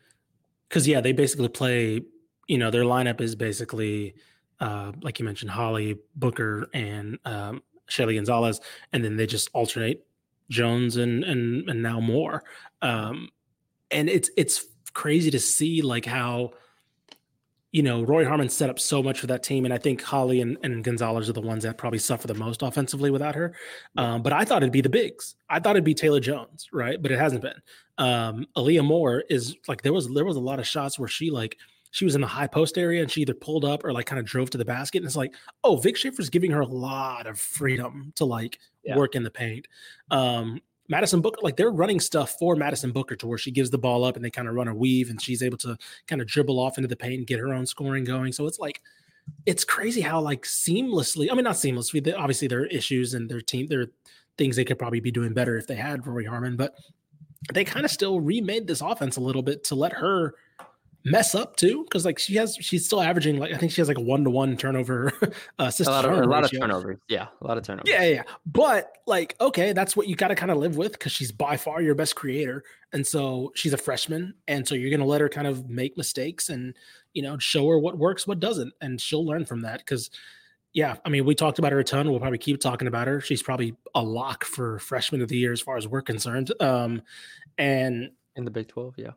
[0.69, 2.03] because yeah they basically play
[2.47, 4.15] you know their lineup is basically
[4.61, 8.61] uh like you mentioned holle booker and um shelly gonzalez
[8.93, 10.07] and then they just alternate
[10.51, 12.45] jones and and and now more.
[12.83, 13.31] Um
[13.91, 16.53] and it's it's crazy to see like how
[17.75, 20.31] you know roy harmon set up so much for that team and i think holle
[20.31, 23.55] and, and gonzalez are the ones that probably suffer the most offensively without her.
[23.97, 25.35] Um, but i thought it'd be the bigs.
[25.51, 27.03] I thought it'd be taylor jones right?
[27.03, 27.61] But it hasn't been.
[27.99, 31.31] Um Aaliyah Moore is like there was there was a lot of shots where she
[31.33, 31.57] like
[31.91, 34.21] she was in the high post area and she either pulled up or like kind
[34.21, 35.35] of drove to the basket and it's like
[35.65, 38.97] oh Vic Schaefer's giving her a lot of freedom to like Yeah.
[38.97, 39.67] work in the paint.
[40.13, 43.79] Um Madison Booker like they're running stuff for Madison Booker to where she gives the
[43.79, 46.29] ball up and they kind of run a weave and she's able to kind of
[46.29, 48.33] dribble off into the paint and get her own scoring going.
[48.33, 48.83] So it's like
[49.47, 53.41] it's crazy how like seamlessly I mean not seamlessly obviously there are issues and their
[53.41, 53.91] team there are
[54.37, 56.75] things they could probably be doing better if they had Rori Harmon but
[57.53, 60.35] they kind of still remade this offense a little bit to let her
[61.05, 63.89] mess up too because like she has she's still averaging like i think she has
[63.89, 65.31] like a one-to-one turnover uh,
[65.65, 66.99] assist A lot of, a lot of turnovers.
[67.09, 67.91] Yeah, a lot of turnovers.
[67.91, 68.23] yeah yeah yeah.
[68.47, 71.57] but like okay that's what you got to kind of live with because she's by
[71.57, 75.21] far your best creator and so she's a freshman and so you're going to let
[75.21, 76.75] her kind of make mistakes and
[77.13, 80.11] you know show her what works what doesn't and she'll learn from that because
[80.73, 83.21] yeah i mean we talked about her a ton we'll probably keep talking about her
[83.21, 87.03] she's probably a lock for freshman of the year as far as we're concerned um
[87.59, 88.95] and in the Big 12.
[88.97, 89.11] Yeah.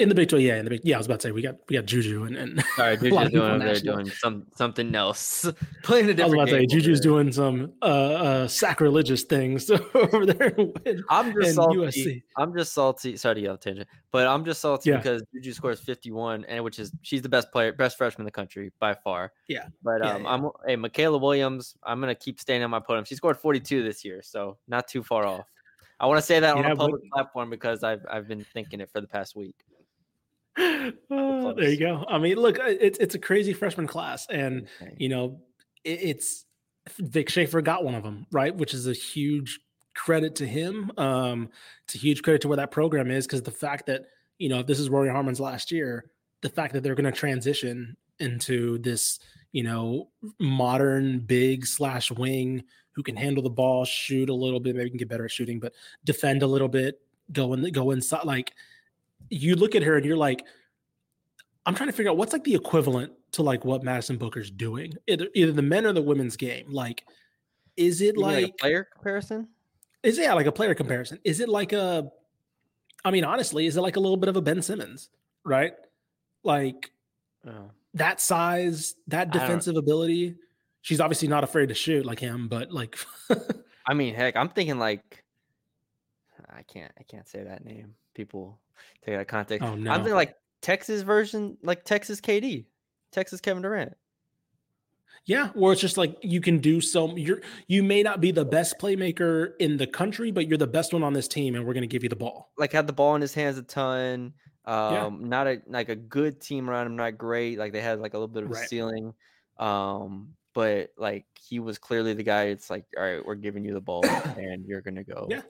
[0.00, 1.40] In the Big 12, yeah, in the Big, yeah, I was about to say we
[1.40, 5.48] got we got Juju and, and Sorry, Juju's doing over there doing some something else,
[5.84, 7.12] playing a I was different about to say Juju's there.
[7.12, 10.48] doing some uh, uh sacrilegious things over there
[10.84, 11.76] in, I'm just salty.
[11.78, 12.22] USC.
[12.36, 13.16] I'm just salty.
[13.16, 14.96] Sorry to get off tangent, but I'm just salty Yeah.
[14.96, 18.32] because Juju scores 51, and which is she's the best player, best freshman in the
[18.32, 19.30] country by far.
[19.46, 19.66] Yeah.
[19.84, 20.28] But um, yeah.
[20.28, 21.76] I'm hey Mikaylah Williams.
[21.84, 23.04] I'm gonna keep staying on my podium.
[23.04, 25.46] She scored 42 this year, so not too far off.
[26.00, 28.80] I want to say that on a but- public platform because I've I've been thinking
[28.80, 29.54] it for the past week.
[30.56, 32.04] Uh, there you go.
[32.08, 34.94] I mean, look, it's it's a crazy freshman class, and Okay.
[34.98, 35.40] you know,
[35.84, 36.44] it, it's
[36.98, 38.54] Vic Schaefer got one of them, right?
[38.54, 39.60] Which is a huge
[39.94, 40.90] credit to him.
[40.96, 41.50] Um,
[41.84, 44.06] it's a huge credit to where that program is because the fact that
[44.38, 46.10] you know, if this is Rori Harmon's last year,
[46.42, 49.18] the fact that they're going to transition into this,
[49.52, 50.08] you know,
[50.40, 54.98] modern big slash wing who can handle the ball, shoot a little bit, maybe can
[54.98, 55.72] get better at shooting, but
[56.04, 57.00] defend a little bit,
[57.32, 58.24] go in, go inside.
[58.24, 58.52] Like
[59.30, 60.44] you look at her and you're like,
[61.66, 64.92] I'm trying to figure out what's like the equivalent to like what Madison Booker's doing,
[65.06, 66.66] either either the men or the women's game.
[66.70, 67.04] Like,
[67.76, 69.48] is it like, like a player comparison?
[70.02, 71.18] is it yeah, like a player comparison?
[71.24, 72.10] Is it like a
[73.04, 75.10] I mean, honestly, is it like a little bit of a Ben Simmons,
[75.44, 75.72] right?
[76.42, 76.90] Like
[77.46, 77.70] Oh.
[77.94, 80.36] that size, that defensive ability.
[80.80, 82.98] She's obviously not afraid to shoot like him, but like
[83.86, 85.24] I mean, heck, I'm thinking like
[86.48, 87.94] I can't I can't say that name.
[88.14, 88.58] People
[89.04, 89.66] take that context.
[89.66, 92.64] Oh, I'm thinking like Texas version, like Texas KD,
[93.12, 93.94] Texas Kevin Durant.
[95.26, 98.44] yeah, where it's just like you can do so you're you may not be the
[98.44, 101.74] best playmaker in the country, but you're the best one on this team, and we're
[101.74, 102.52] gonna give you the ball.
[102.58, 104.34] Like had the ball in his hands a ton.
[104.66, 105.10] Um, Yeah.
[105.20, 107.58] not a like a good team around him, not great.
[107.58, 108.68] Like they had like a little bit of a Right.
[108.68, 109.12] ceiling.
[109.58, 112.44] Um, but like he was clearly the guy.
[112.44, 114.02] It's like, all right, we're giving you the ball,
[114.36, 115.42] and you're gonna go Yeah.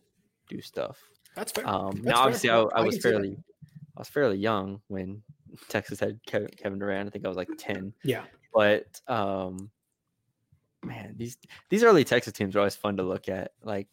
[0.48, 0.98] do stuff.
[1.34, 1.66] That's fair.
[1.68, 3.02] Um, That's now obviously I, I I was that.
[3.02, 3.36] fairly,
[3.96, 5.22] I was fairly young when
[5.68, 7.08] Texas had Kevin, Durant.
[7.08, 7.92] I think I was like ten.
[8.04, 8.24] yeah.
[8.52, 9.70] But um,
[10.84, 11.36] man, these
[11.70, 13.52] these early Texas teams are always fun to look at.
[13.62, 13.88] Like,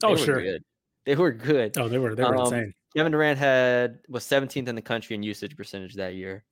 [0.00, 0.40] they Oh, were sure.
[0.42, 0.62] good.
[1.04, 1.76] They were good.
[1.78, 2.72] Oh, they were they were Um, insane.
[2.96, 6.44] Kevin Durant had was 17th in the country in usage percentage that year.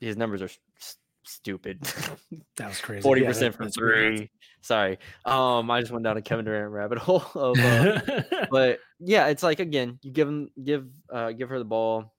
[0.00, 0.50] His numbers are
[1.24, 1.80] stupid.
[2.56, 3.02] That was crazy.
[3.02, 4.30] Forty yeah, percent from three.
[4.62, 4.98] Sorry.
[5.24, 8.00] Um, I just went down a Kevin Durant rabbit hole of uh,
[8.50, 12.14] but yeah, it's like again, you give him give uh give her the ball,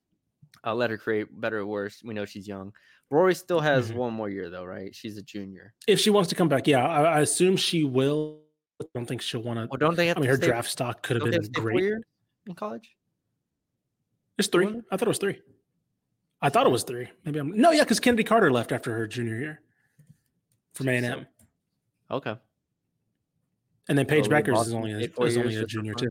[0.66, 2.02] uh, let her create better or worse.
[2.04, 2.74] We know she's young.
[3.10, 3.96] Rori still has Mhm.
[3.96, 4.96] one more year though, right?
[4.96, 5.74] She's a junior.
[5.88, 8.40] if she wants to come back, yeah, I, I assume she will.
[8.82, 9.68] I don't think she'll want to.
[9.70, 11.48] Well, don't they have I mean, her stay- draft stock could have been have to
[11.48, 11.94] stay four great.
[12.48, 12.90] in college?
[14.40, 14.68] It's three.
[14.92, 15.40] I thought it was three.
[16.42, 17.08] I thought it was three.
[17.26, 19.62] Maybe I'm no, yeah, because Chennedy Carter left after her junior year
[20.74, 21.28] from A and M,
[22.10, 22.36] Okay.
[23.88, 26.10] and then Paige Leah Bueckers is only a, is only a junior too.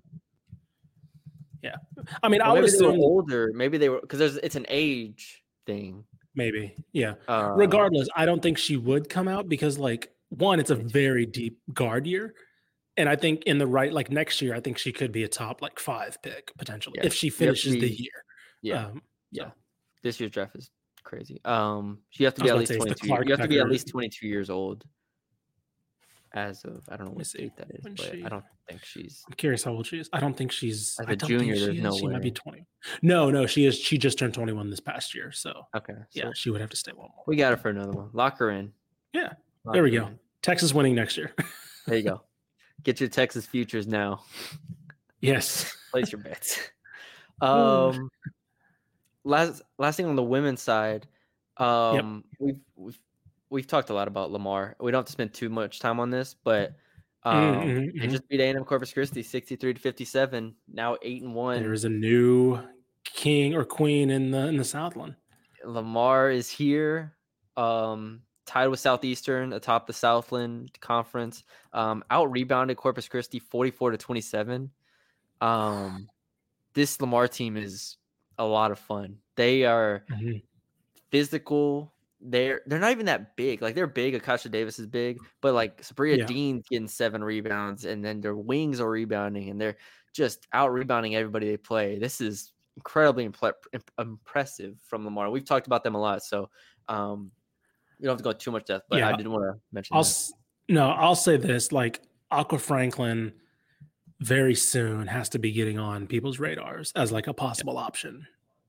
[1.63, 1.77] Yeah,
[2.23, 3.53] I mean, I Or would maybe they were assume older.
[3.55, 6.05] Maybe they were because there's it's an age thing.
[6.35, 7.15] maybe, yeah.
[7.29, 11.27] Uh, Regardless, I don't think she would come out because, like, one, it's a very
[11.27, 12.35] deep guard year.
[12.97, 15.29] And I think in the right, like next year, I think she could be a
[15.29, 18.25] top like five pick potentially Yeah, if she you have to finishes the year.
[18.63, 19.51] yeah, Um, yeah.
[20.03, 20.71] This year's draft is
[21.05, 21.41] crazy.
[21.45, 23.29] Um, you have to be at least to say, it's the 22.
[23.29, 24.85] You have to be at least 22 years old.
[26.33, 28.85] As of I don't know what date that is, When but she- I don't think
[28.85, 29.25] she's.
[29.27, 30.09] I'm curious how old she is.
[30.13, 32.31] I don't think she's As I a don't junior, think she, no she might be
[32.31, 32.65] 20.
[33.03, 33.77] No, no, she is.
[33.77, 35.33] She just turned 21 this past year.
[35.33, 37.25] So Okay, so yeah, she would have to stay one more.
[37.27, 38.11] we got her for another one.
[38.13, 38.73] Lock her in.
[39.13, 39.33] Yeah,
[39.65, 40.07] Lock there we go.
[40.07, 40.19] in.
[40.41, 41.35] Texas winning next year.
[41.87, 42.23] There you go.
[42.85, 44.23] Get your Texas futures now.
[45.21, 45.75] yes.
[45.91, 46.61] Place your bets.
[47.43, 48.11] Um,
[49.25, 51.07] last last thing on the women's side,
[51.57, 52.99] um, we've we've
[53.51, 54.77] we've talked a lot about Lamar.
[54.81, 56.75] We don't have to spend too much time on this, but
[57.25, 58.11] um, mhm, they mhm.
[58.11, 60.55] just beat A&M Corpus Christi, sixty-three to fifty-seven.
[60.73, 61.63] Now eight and one.
[61.63, 62.59] There is a new
[63.05, 65.17] king or queen in the in the Southland.
[65.65, 67.15] Lamar is here,
[67.57, 71.45] um, tied with Southeastern atop the Southland Conference.
[71.73, 74.71] Um, out rebounded Corpus Christi 44 to 27.
[75.43, 76.09] Um,
[76.73, 77.97] this Lamar team is
[78.41, 79.19] a lot of fun.
[79.37, 80.43] They are Mhm.
[81.11, 81.93] physical.
[82.23, 83.63] They're they're not even that big.
[83.63, 84.15] Like they're big.
[84.15, 86.27] Akasha Davis is big, but like Sabria Yeah.
[86.27, 89.77] Dean's getting seven rebounds, and then their wings are rebounding, and they're
[90.13, 91.99] just out rebounding everybody they play.
[91.99, 93.25] This is incredibly
[93.99, 95.31] impressive from Lamar.
[95.31, 96.51] We've talked about them a lot, so
[96.89, 97.31] um,
[97.99, 98.87] you don't have to go too much depth.
[98.89, 99.09] But yeah.
[99.09, 99.17] I Yeah.
[99.17, 99.97] did want to mention.
[99.97, 100.33] I'll that.
[100.69, 102.01] no, I'll say this: like
[102.31, 103.33] Aqua Franklin,
[104.21, 108.27] very soon has to be getting on people's radars as like a possible option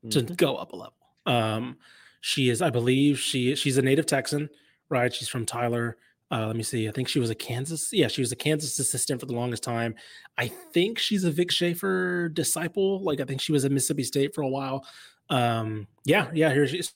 [0.09, 0.37] to Mhm.
[0.37, 0.93] go up a level.
[1.25, 1.77] Um,
[2.21, 4.49] she is, I believe, she she's a native Texan,
[4.89, 5.13] right?
[5.13, 5.97] She's from Tyler.
[6.31, 6.87] Uh, let me see.
[6.87, 7.91] I think she was a Kansas.
[7.91, 9.95] Yeah, she was a Kansas assistant for the longest time.
[10.37, 13.01] I think she's a Vic Schaefer disciple.
[13.03, 14.85] Like I think she was at Mississippi State for a while.
[15.29, 16.53] Um, yeah, yeah.
[16.53, 16.93] Here she is.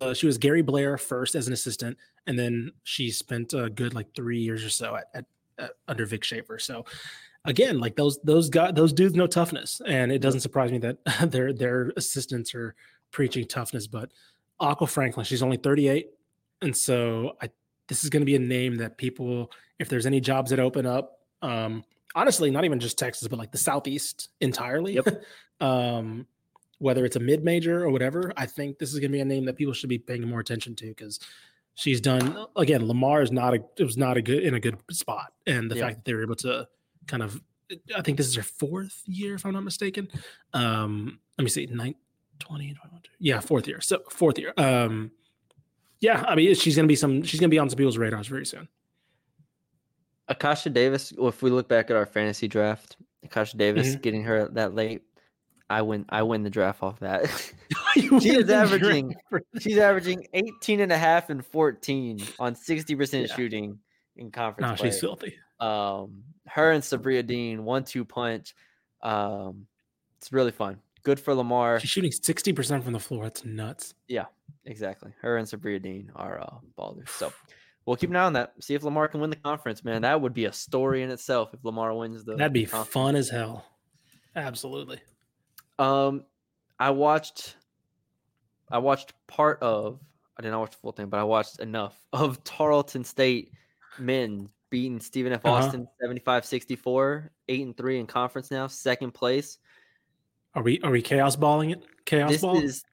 [0.00, 1.98] Uh, she was Gary Blair first as an assistant,
[2.28, 5.24] and then she spent a good like three years or so at, at,
[5.58, 6.60] at under Vic Schaefer.
[6.60, 6.84] So
[7.44, 10.98] again, like those those guys, those dudes know toughness, and it doesn't surprise me that
[11.30, 12.74] their their assistants are
[13.10, 13.86] preaching toughness.
[13.86, 14.10] But
[14.58, 16.10] Aqua Franklin, she's only 38,
[16.62, 17.50] and so I
[17.88, 20.86] this is going to be a name that people, if there's any jobs that open
[20.86, 21.82] up, um,
[22.14, 24.94] honestly, not even just Texas, but like the Southeast entirely.
[24.94, 25.22] Yep.
[25.60, 26.26] um,
[26.78, 29.24] whether it's a mid major or whatever, I think this is going to be a
[29.24, 31.20] name that people should be paying more attention to because
[31.74, 32.86] she's done again.
[32.86, 35.76] Lamar is not a it was not a good in a good spot, and the
[35.76, 35.88] Yeah.
[35.88, 36.66] fact that they were able to
[37.06, 37.40] kind of
[37.96, 40.08] I think this is her fourth year, if I'm not mistaken.
[40.52, 41.94] Um, let me see, nine,
[42.40, 43.80] 20, 21, yeah, fourth year.
[43.80, 44.52] So fourth year.
[44.56, 45.12] Um,
[46.00, 47.22] yeah, I mean, she's gonna be some.
[47.22, 48.66] She's gonna be on some people's radars very soon.
[50.28, 51.12] Akasha Davis.
[51.16, 54.00] Well, if we look back at our fantasy draft, Akasha Davis Mm-hmm.
[54.00, 55.02] getting her that late,
[55.68, 56.04] I win.
[56.08, 57.24] I win the draft off that.
[57.94, 59.14] She is averaging-
[59.60, 63.34] She's averaging 18 and a half and 14 on 60% Yeah.
[63.34, 63.78] shooting
[64.16, 64.90] in conference No, play.
[64.90, 65.34] she's filthy.
[65.58, 68.54] um, her and Sabria Dean, one two punch.
[69.02, 69.66] Um,
[70.18, 70.78] it's really fun.
[71.02, 71.80] Good for Lamar.
[71.80, 73.24] She's shooting sixty percent from the floor.
[73.24, 73.94] That's nuts.
[74.08, 74.26] Yeah,
[74.64, 75.12] exactly.
[75.20, 77.08] Her and Sabria Dean are uh, ballers.
[77.08, 77.32] So
[77.86, 78.52] we'll keep an eye on that.
[78.60, 80.02] See if Lamar can win the conference, man.
[80.02, 82.36] That would be a story in itself if Lamar wins the.
[82.36, 82.92] That'd be conference.
[82.92, 83.64] fun as hell.
[84.36, 85.00] Absolutely.
[85.78, 86.24] Um,
[86.78, 87.56] I watched.
[88.70, 90.00] I watched part of.
[90.38, 93.52] I did not watch the full thing, but I watched enough of Tarleton State
[93.98, 95.44] men beating Stephen F.
[95.44, 95.66] Uh-huh.
[95.66, 99.58] Austin 75-64, eight and three in conference now, second place.
[100.54, 101.84] Are we are we chaos balling it?
[102.06, 102.58] Chaos this ball?
[102.58, 102.84] is.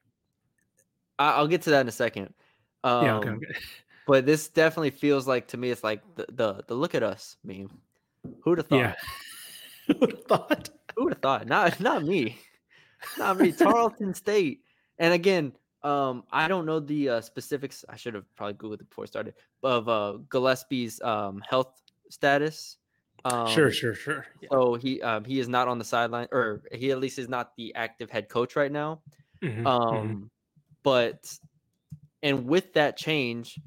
[1.18, 2.32] I- I'll get to that in a second.
[2.84, 3.16] Um, yeah.
[3.16, 3.30] Okay.
[3.30, 3.46] okay.
[4.06, 7.36] But this definitely feels like to me, it's like the the, the look at us
[7.44, 7.68] meme.
[8.42, 8.78] Who'd have thought?
[8.78, 8.94] Yeah.
[9.86, 10.70] Who would have thought?
[10.96, 11.46] Who would have thought?
[11.46, 12.38] Not not me.
[13.18, 13.52] Not me.
[13.58, 14.60] Tarleton State.
[14.98, 17.84] And again, um, I don't know the uh, specifics.
[17.88, 19.34] I should have probably googled it before I started.
[19.62, 22.78] Of uh, Gillispie's um, health status.
[23.24, 23.70] Um, sure.
[23.70, 23.94] Sure.
[23.94, 24.26] Sure.
[24.40, 24.48] Yeah.
[24.52, 27.56] So he um, he is not on the sideline, or he at least is not
[27.56, 29.02] the active head coach right now.
[29.42, 30.30] Mhm, Um, mhm.
[30.84, 31.38] but
[32.22, 33.62] and with that change,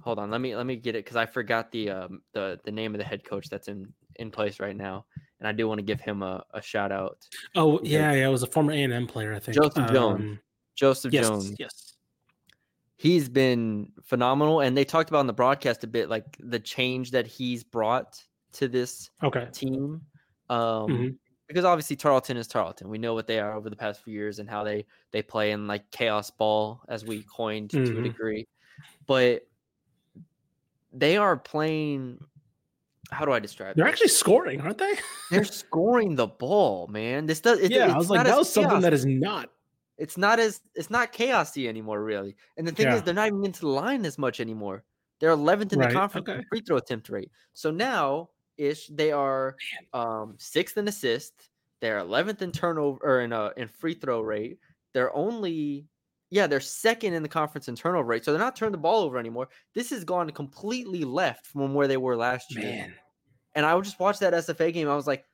[0.00, 2.72] hold on, let me let me get it because I forgot the um the the
[2.72, 5.06] name of the head coach that's in in place right now,
[5.40, 8.26] and I do want to give him a, a shout out, Oh yeah, yeah.
[8.28, 9.62] It was a former A and M player, I think.
[9.62, 10.26] Joseph Jones.
[10.74, 11.28] Joseph yes.
[11.28, 11.54] Jones.
[11.58, 11.96] Yes.
[12.96, 17.10] He's been phenomenal, and they talked about in the broadcast a bit like the change
[17.10, 18.22] that he's brought
[18.52, 19.48] to this Okay.
[19.52, 20.00] team.
[20.48, 20.58] Um,
[20.88, 21.16] Mhm.
[21.48, 22.88] because obviously Tarleton is Tarleton.
[22.88, 25.50] We know what they are over the past few years and how they they play
[25.52, 28.02] in like chaos ball, as we coined to a Mhm.
[28.04, 28.46] degree.
[29.06, 29.46] But
[30.92, 32.18] they are playing.
[33.10, 33.72] how do I describe?
[33.72, 33.76] It?
[33.76, 33.92] They're this?
[33.92, 34.94] actually scoring, aren't they?
[35.30, 37.26] they're scoring the ball, man.
[37.26, 37.60] This does.
[37.60, 39.50] It, yeah, I was like, that as was something chaos- that is not.
[39.98, 42.36] It's not as it's not chaosy anymore, really.
[42.56, 42.92] And the thing Yeah.
[42.92, 44.84] is, they're not even into the line as much anymore.
[45.20, 46.40] They're 11th in Right, the conference okay.
[46.50, 47.30] free throw attempt rate.
[47.52, 49.60] So now, ish, they are
[49.92, 51.50] um, sixth in assist.
[51.80, 54.58] They're 11th in turnover or in uh, in free throw rate.
[54.94, 55.88] They're only
[56.30, 58.24] yeah, they're second in the conference in turnover rate.
[58.24, 59.48] So they're not turning the ball over anymore.
[59.74, 62.76] This has gone completely left from where they were last year.
[62.76, 62.94] Man,
[63.54, 64.88] And I would just watch that SFA game.
[64.88, 65.26] I was like,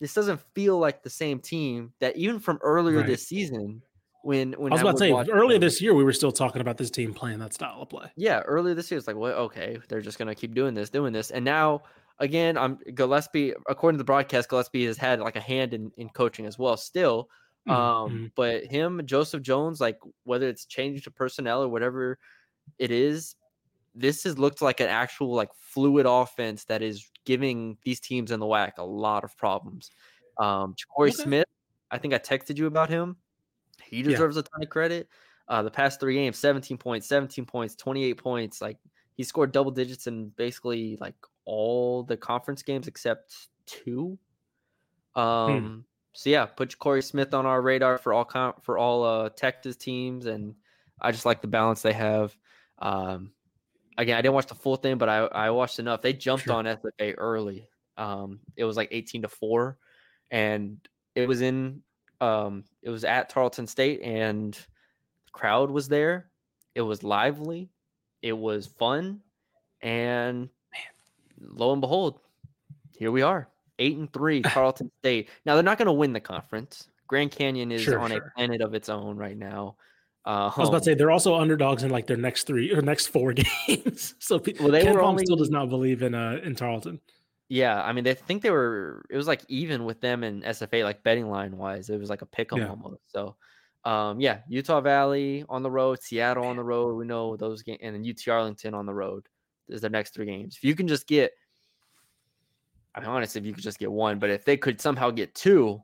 [0.00, 3.04] this doesn't feel like the same team that even from earlier Right.
[3.04, 3.82] this season
[4.22, 6.60] when when I was about to say earlier them- this year we were still talking
[6.60, 8.10] about this team playing that style of play.
[8.16, 11.12] yeah, earlier this year it's like, well, okay, they're just gonna keep doing this, doing
[11.12, 11.82] this, and now
[12.18, 13.54] again, I'm Gillispie.
[13.68, 16.76] According to the broadcast, Gillispie has had like a hand in in coaching as well,
[16.76, 17.28] still.
[17.68, 18.32] Mhm, Um, mhm.
[18.34, 22.18] but him, Joseph Jones, like whether it's changed to personnel or whatever
[22.78, 23.36] it is,
[23.94, 28.40] this has looked like an actual like fluid offense that is giving these teams in
[28.40, 29.90] the WAC a lot of problems.
[30.38, 31.22] Um, Corey Okay.
[31.22, 31.46] Smith,
[31.90, 33.16] I think I texted you about him.
[33.90, 35.08] He deserves a ton of credit.
[35.48, 38.60] Uh, the past three games, 17 points, 17 points, 28 points.
[38.60, 38.76] Like
[39.14, 41.14] he scored double digits in basically like
[41.46, 43.34] all the conference games except
[43.66, 44.18] two.
[45.14, 49.28] Um, so yeah, put Corey Smith on our radar for all com- for all uh
[49.30, 50.54] Texas teams, and
[51.00, 52.36] I just like the balance they have.
[52.80, 53.32] Um,
[53.96, 56.02] again, I didn't watch the full thing, but I I watched enough.
[56.02, 56.54] They jumped Sure.
[56.54, 57.68] on SFA early.
[57.96, 59.78] Um, it was like 18 to four,
[60.30, 60.78] and
[61.14, 61.82] it was in
[62.20, 66.30] um it was at Tarleton State, and the crowd was there.
[66.74, 67.70] It was lively.
[68.22, 69.20] It was fun,
[69.80, 70.48] and
[71.40, 72.20] lo and behold,
[72.96, 73.48] here we are,
[73.78, 75.28] eight and three, Tarleton State.
[75.44, 76.88] Now they're not going to win the conference.
[77.06, 78.18] Grand Canyon is Sure, on sure.
[78.18, 79.76] a planet of its own right now.
[80.26, 82.82] Uh, I was about to say they're also underdogs in like their next three or
[82.82, 83.32] next four
[83.66, 84.14] games.
[84.18, 87.00] so Well, they KenPom still does not believe in uh in Tarleton.
[87.48, 89.04] Yeah, I mean, they think they were.
[89.10, 92.20] It was like even with them and SFA, like betting line wise, it was like
[92.22, 92.68] a pick 'em Yeah.
[92.68, 93.00] almost.
[93.10, 93.36] So,
[93.84, 96.94] um, yeah, Utah Valley on the road, Seattle on the road.
[96.96, 99.28] We know those games, and then UT Arlington on the road
[99.68, 100.56] is their next three games.
[100.56, 101.32] If you can just get,
[102.94, 105.34] I mean, honestly, if you could just get one, but if they could somehow get
[105.34, 105.82] two,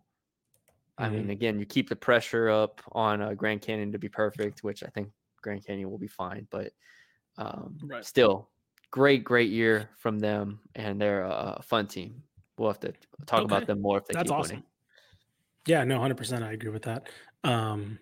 [0.99, 1.11] I Mm-hmm.
[1.11, 4.83] mean, again, you keep the pressure up on uh, Grand Canyon to be perfect, which
[4.85, 5.13] I think
[5.43, 6.47] Grand Canyon will be fine.
[6.51, 6.73] But
[7.39, 8.07] um, Right.
[8.07, 8.51] still,
[8.95, 12.23] great, great year from them, and they're a, fun team.
[12.57, 12.93] We'll have to
[13.27, 13.45] talk Okay.
[13.57, 14.57] about them more if they That's keep awesome.
[14.59, 14.65] winning.
[15.67, 16.45] Yeah, no, hundred percent.
[16.45, 17.09] I agree with that.
[17.43, 17.99] Um,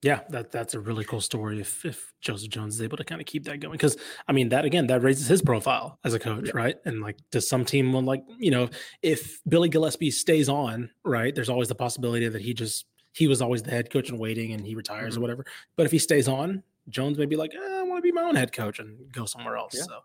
[0.00, 1.60] yeah, that that's a really cool story.
[1.60, 4.48] If if Joseph Jones is able to kind of keep that going, because I mean
[4.48, 6.52] that again, that raises his profile as a coach, Yeah.
[6.54, 6.76] right?
[6.86, 8.70] And like, does some team want like you know,
[9.02, 11.34] if Billy Gillispie stays on, right?
[11.34, 14.52] There's always the possibility that he just he was always the head coach in waiting
[14.52, 15.18] and he retires Mhm.
[15.18, 15.44] or whatever.
[15.76, 18.22] But if he stays on, Jones may be like, eh, I want to be my
[18.22, 19.74] own head coach and go somewhere else.
[19.76, 19.82] Yeah.
[19.84, 19.98] So,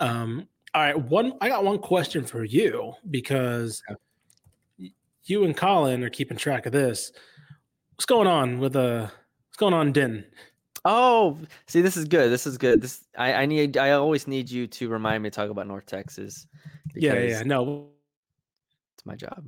[0.00, 3.82] um, all right, one I got one question for you because
[5.24, 7.12] you and Colin are keeping track of this.
[7.94, 9.08] What's going on with uh
[9.48, 10.24] what's going on, Din?
[10.84, 12.30] Oh, see, this is good.
[12.30, 12.80] This is good.
[12.80, 13.76] This I, I need.
[13.76, 16.46] I always need you to remind me to talk about North Texas.
[16.94, 17.42] Yeah, yeah.
[17.42, 17.90] No,
[18.94, 19.44] it's my job.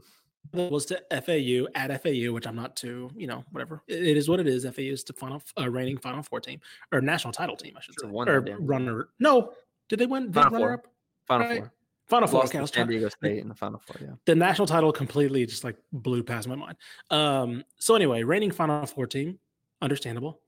[0.52, 3.82] Was to FAU at FAU, which I'm not too, you know, whatever.
[3.88, 4.64] It, it is what it is.
[4.64, 6.60] FAU is the final uh, reigning Final Four team
[6.92, 8.14] or national title team, I should Should've say.
[8.14, 9.08] won or runner.
[9.18, 9.52] No,
[9.88, 10.32] did they win?
[10.32, 10.72] Final runner Four.
[10.74, 10.86] up?
[11.26, 11.58] Final Right.
[11.58, 11.72] four.
[12.08, 12.40] Final Four.
[12.44, 13.96] Okay, I to was San Diego State in the Final Four.
[14.00, 14.14] Yeah.
[14.26, 16.76] the national title completely just like blew past my mind.
[17.10, 19.38] Um, so anyway, reigning Final Four team,
[19.80, 20.40] understandable.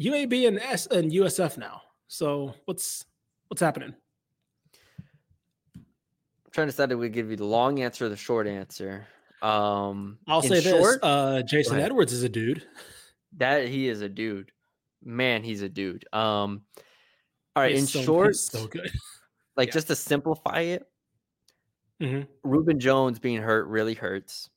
[0.00, 1.82] UAB and S and USF now.
[2.06, 3.04] So what's
[3.48, 3.94] what's happening?
[6.48, 9.06] I'm trying to decide if we give you the long answer or the short answer.
[9.42, 11.78] Um, I'll say short, this: uh, Jason.
[11.78, 12.66] Edwards is a dude.
[13.36, 14.50] that he is a dude.
[15.04, 16.06] Man, he's a dude.
[16.12, 16.62] Um,
[17.54, 17.72] all right.
[17.72, 18.90] He's in so- short, so good.
[19.58, 19.74] like yeah.
[19.74, 20.88] just to simplify it,
[22.00, 22.26] Mhm.
[22.44, 24.48] Rubin Jones being hurt really hurts,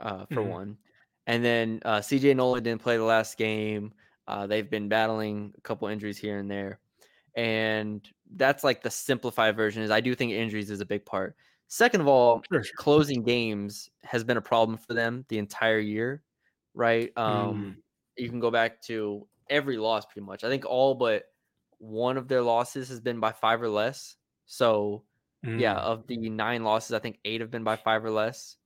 [0.00, 0.48] uh, for Mhm.
[0.50, 0.78] one.
[1.26, 3.94] And then uh, CJ Noland didn't play the last game.
[4.28, 6.78] Uh, they've been battling a couple injuries here and there.
[7.34, 11.36] And that's like the simplified version is I do think injuries is a big part.
[11.68, 12.76] Second of all, Sure, sure.
[12.76, 16.22] closing games has been a problem for them the entire year,
[16.74, 17.14] right?
[17.14, 17.22] Mm.
[17.22, 17.82] Um,
[18.16, 20.42] You can go back to every loss pretty much.
[20.44, 21.24] I think all but
[21.78, 24.16] one of their losses has been by five or less.
[24.46, 25.04] So
[25.42, 25.78] yeah, Mm.
[25.78, 28.56] of the nine losses, I think eight have been by five or less.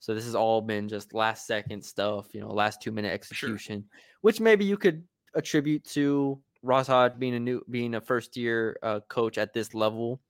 [0.00, 3.88] So this has all been just last second stuff, you know, last two minute execution,
[4.20, 8.78] which maybe you could attribute to Ross Hodge being a new, being a first year
[8.82, 10.20] uh, coach at this level,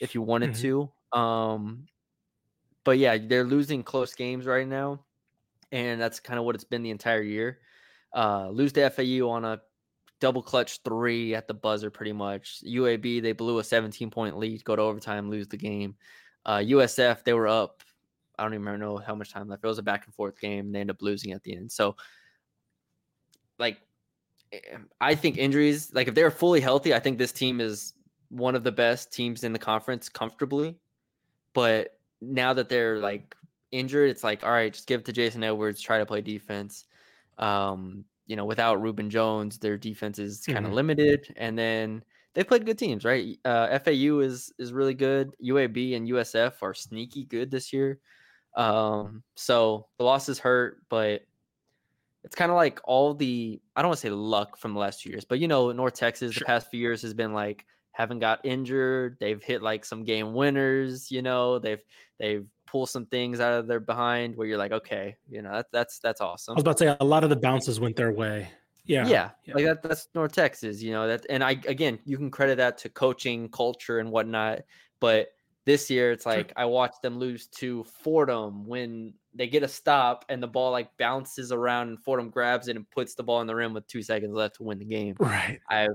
[0.00, 0.60] if you wanted Mhm.
[1.12, 1.18] to.
[1.18, 1.86] Um,
[2.84, 5.04] but yeah, they're losing close games right now,
[5.72, 7.60] and that's kind of what it's been the entire year.
[8.14, 9.60] Uh, lose to FAU on a
[10.20, 12.60] double clutch three at the buzzer pretty much.
[12.64, 15.96] UAB they blew a 17 point lead, go to overtime, lose the game.
[16.46, 17.82] Uh, USF they were up.
[18.38, 19.64] I don't even know how much time left.
[19.64, 20.72] It was a back and forth game.
[20.72, 21.72] They end up losing at the end.
[21.72, 21.96] So,
[23.58, 23.80] like,
[25.00, 25.92] I think injuries.
[25.94, 27.94] Like, if they're fully healthy, I think this team is
[28.30, 30.76] one of the best teams in the conference comfortably.
[31.54, 33.34] But now that they're like
[33.72, 36.84] injured, it's like, all right, just give it to Jason Edwards, try to play defense.
[37.38, 40.74] Um, you know, without Rubin Jones, their defense is kind of Mhm.
[40.74, 41.34] limited.
[41.36, 43.38] And then they played good teams, right?
[43.44, 45.34] Uh, FAU is is really good.
[45.40, 47.98] UAB and USF are sneaky good this year.
[48.54, 51.22] Um, so the losses hurt, but
[52.28, 55.00] it's kind of like all the I don't want to say luck from the last
[55.00, 56.40] two years, but you know, North Texas Sure.
[56.40, 59.16] the past few years has been like haven't got injured.
[59.18, 61.82] They've hit like some game winners, you know, they've
[62.18, 65.66] they've pulled some things out of their behind where you're like, okay, you know, that,
[65.72, 66.52] that's that's awesome.
[66.52, 68.50] I was about to say a lot of the bounces went their way.
[68.84, 69.08] Yeah.
[69.08, 69.54] Yeah, yeah.
[69.54, 72.76] like that, that's North Texas, you know that, and I again, you can credit that
[72.78, 74.60] to coaching, culture, and whatnot.
[75.00, 75.28] But
[75.64, 80.24] this year, it's like I watched them lose to Fordham when they get a stop
[80.28, 83.46] and the ball like bounces around and Fordham grabs it and puts the ball in
[83.46, 85.14] the rim with two seconds left to win the game.
[85.18, 85.60] Right.
[85.70, 85.88] I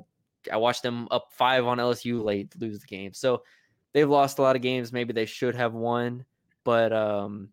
[0.52, 3.14] I watched them up five on LSU late lose the game.
[3.14, 3.44] So
[3.92, 4.94] they've lost a lot of games.
[4.94, 6.26] Maybe they should have won,
[6.64, 7.50] but um,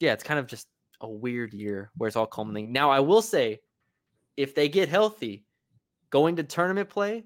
[0.00, 0.66] yeah, it's kind of just
[1.02, 2.72] a weird year where it's all culminating.
[2.72, 3.60] Now I will say,
[4.36, 5.44] if they get healthy,
[6.10, 7.24] going to tournament play,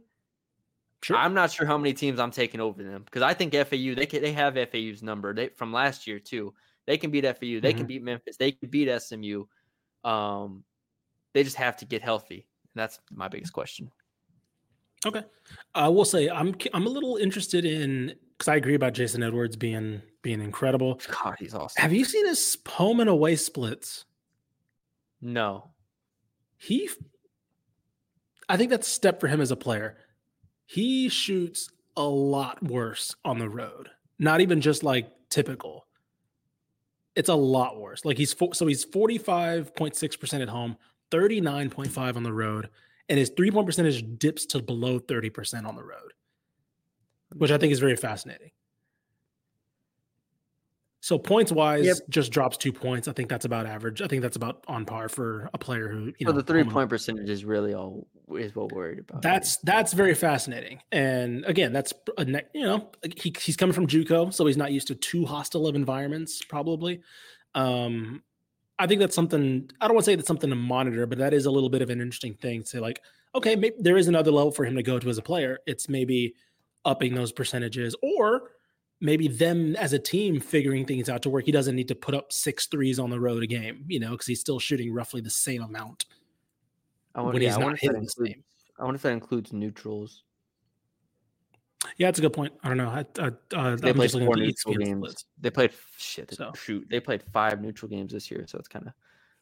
[1.02, 1.16] Sure.
[1.16, 4.06] I'm not sure how many teams I'm taking over them because I think FAU they
[4.06, 6.54] can, they have FAU's number they, from last year too.
[6.86, 7.60] They can beat FAU.
[7.60, 8.36] They can beat Memphis.
[8.36, 9.44] They can beat SMU.
[10.04, 10.64] Um,
[11.32, 12.46] they just have to get healthy.
[12.74, 13.90] And that's my biggest question.
[15.04, 15.22] Okay.
[15.74, 19.56] I will say I'm I'm a little interested in because I agree about Jason Edwards
[19.56, 21.00] being being incredible.
[21.22, 21.80] God, he's awesome.
[21.80, 24.04] Have you seen his home and away splits?
[25.20, 25.70] No.
[26.56, 26.88] He,
[28.48, 29.96] I think that's a step for him as a player.
[30.66, 33.90] He shoots a lot worse on the road.
[34.18, 35.86] Not even just like typical.
[37.14, 38.04] It's a lot worse.
[38.04, 40.76] Like he's so he's forty five point six percent at home,
[41.10, 42.70] thirty nine point five on the road,
[43.08, 46.12] and his three point percentage dips to below thirty percent on the road,
[47.36, 48.50] which I think is very fascinating.
[51.04, 51.96] So points wise, Yep.
[52.10, 53.08] just drops two points.
[53.08, 54.00] I think that's about average.
[54.00, 56.60] I think that's about on par for a player who you So know the three
[56.60, 58.06] home and point percentage is really all
[58.38, 59.24] is what we're worried about.
[59.24, 59.32] here.
[59.32, 60.80] that's that's very fascinating.
[60.92, 64.70] And again, that's a ne- you know he, he's coming from JUCO, so he's not
[64.70, 66.40] used to too hostile of environments.
[66.44, 67.00] Probably,
[67.56, 68.22] um,
[68.78, 69.68] I think that's something.
[69.80, 71.82] I don't want to say that's something to monitor, but that is a little bit
[71.82, 73.02] of an interesting thing to like.
[73.34, 75.58] Okay, maybe there is another level for him to go to as a player.
[75.66, 76.36] It's maybe
[76.84, 78.52] upping those percentages, or
[79.02, 81.44] maybe them as a team figuring things out to work.
[81.44, 84.12] He doesn't need to put up six threes on the road a game, you know,
[84.12, 86.06] because he's still shooting roughly the same amount
[87.14, 88.44] I wonder, when yeah, he's not wonder if that hitting the includes, same.
[88.78, 90.22] I wonder if that includes neutrals.
[91.96, 92.52] Yeah, that's a good point.
[92.62, 92.88] I don't know.
[92.88, 93.26] I, I,
[93.56, 95.26] uh, They I'm played four the neutral games.
[95.40, 96.32] They played shit.
[96.32, 96.52] So.
[96.54, 98.92] Shoot, they played five neutral games this year, so it's kind of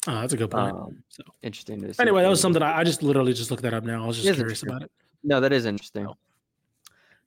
[0.07, 0.75] Oh, that's a good point.
[0.75, 3.85] Um, so interesting anyway, that was something I, I just literally just looked that up
[3.85, 4.03] now.
[4.03, 4.91] I was just curious about it.
[5.23, 6.09] No, that is interesting.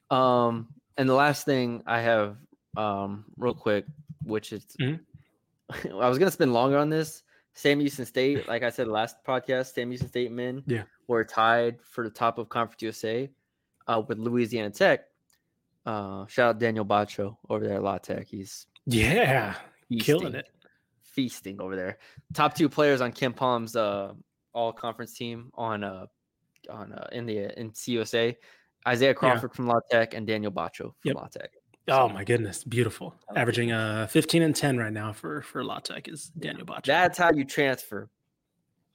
[0.09, 0.15] Oh.
[0.15, 0.67] Um,
[0.97, 2.37] and the last thing I have,
[2.77, 3.85] um, real quick,
[4.23, 4.99] which is, Mhm.
[6.01, 7.23] I was gonna spend longer on this.
[7.55, 10.83] Sam Houston State, like I said last podcast, Sam Houston State men Yeah.
[11.07, 13.29] were tied for the top of Conference USA
[13.87, 15.01] uh, with Louisiana Tech.
[15.85, 18.25] Uh, shout out Daniel Batcho over there at La Tech.
[18.27, 19.55] He's Yeah,
[20.01, 20.35] killing feasting.
[20.35, 20.49] it.
[21.03, 21.99] feasting over there.
[22.33, 24.13] Top two players on KenPom's uh,
[24.53, 26.05] all conference team on uh
[26.69, 28.35] on uh, in the in CUSA.
[28.87, 31.15] Isaiah Crawford from La Tech and Daniel Batcho from Yep.
[31.15, 31.51] La Tech.
[31.89, 33.13] Oh my goodness, beautiful.
[33.29, 33.41] I like it.
[33.41, 36.85] Averaging uh 15 and 10 right now for for La Tech is Daniel Batcho.
[36.85, 38.09] That's how you transfer.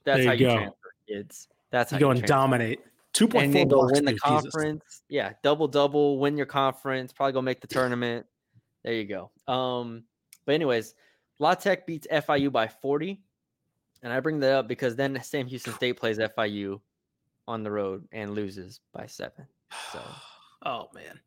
[0.05, 0.55] That's There how you you go.
[0.57, 1.47] transfer, kids.
[1.71, 2.33] That's how you go and transfer.
[2.33, 2.79] dominate.
[3.13, 4.19] 2.4 and then go win the Jesus.
[4.21, 5.01] conference.
[5.09, 8.25] Yeah, double double, win your conference, probably go make the tournament.
[8.83, 9.31] There you go.
[9.51, 10.03] Um,
[10.45, 10.93] but anyways,
[11.39, 13.19] La Tech beats FIU by 40.
[14.03, 16.79] And I bring that up because then Sam Houston State plays FIU
[17.47, 19.45] on the road and loses by seven.
[19.91, 20.01] So
[20.65, 21.19] Oh man.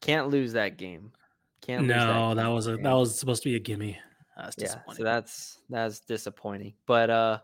[0.00, 1.12] can't lose that game.
[1.60, 3.98] Can't lose No, that game, was a that was supposed to be a gimme.
[4.36, 4.64] That's yeah.
[4.66, 4.96] disappointing.
[4.98, 6.74] So that's that's disappointing.
[6.86, 7.38] But uh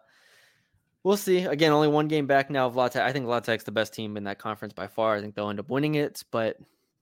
[1.02, 1.38] we'll see.
[1.44, 3.02] Again, only one game back now of La Tech.
[3.02, 5.16] I think La Tech's the best team in that conference by far.
[5.16, 6.56] I think they'll end up winning it, but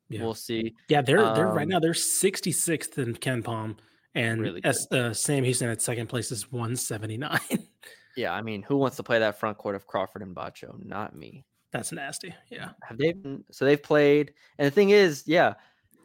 [0.08, 0.22] Yeah.
[0.22, 0.74] we'll see.
[0.88, 3.76] Yeah, they're they're right Um, now they're 66th in KenPom,
[4.14, 7.38] and Really S, uh, Sam Houston at second place is 179.
[8.14, 10.78] Yeah, I mean, who wants to play that front court of Crawford and Batcho?
[10.84, 11.46] Not me.
[11.72, 12.34] That's nasty.
[12.50, 15.54] Yeah, Have they been so they've played and the thing is, yeah,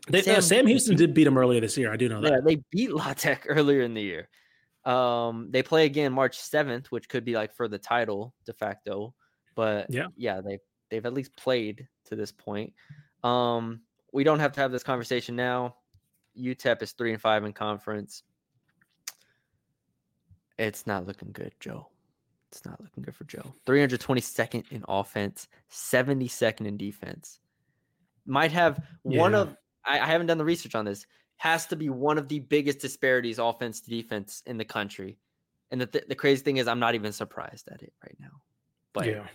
[0.10, 1.92] they, Sam Sam, Sam Houston did beat them earlier this year.
[1.92, 2.32] I do know that.
[2.32, 4.30] yeah, they beat La Tech earlier in the year.
[4.86, 9.14] Um, they play again March 7th, which could be like for the title de facto.
[9.56, 10.08] But Yeah.
[10.16, 10.60] yeah, they
[10.90, 12.72] they've at least played to this point.
[13.24, 13.82] Um,
[14.14, 15.76] we don't have to have this conversation now.
[16.40, 18.24] UTEP is three and five in conference.
[20.58, 21.90] It's not looking good, Joe.
[22.52, 23.54] It's not looking good for Joe.
[23.66, 27.40] 322nd in offense, 72nd in defense.
[28.26, 31.06] Might have one of I, I haven't done the research on this.
[31.38, 35.18] Has to be one of the biggest disparities offense to defense in the country.
[35.72, 38.42] And the th- the crazy thing is, I'm not even surprised at it right now.
[38.94, 39.28] But yeah.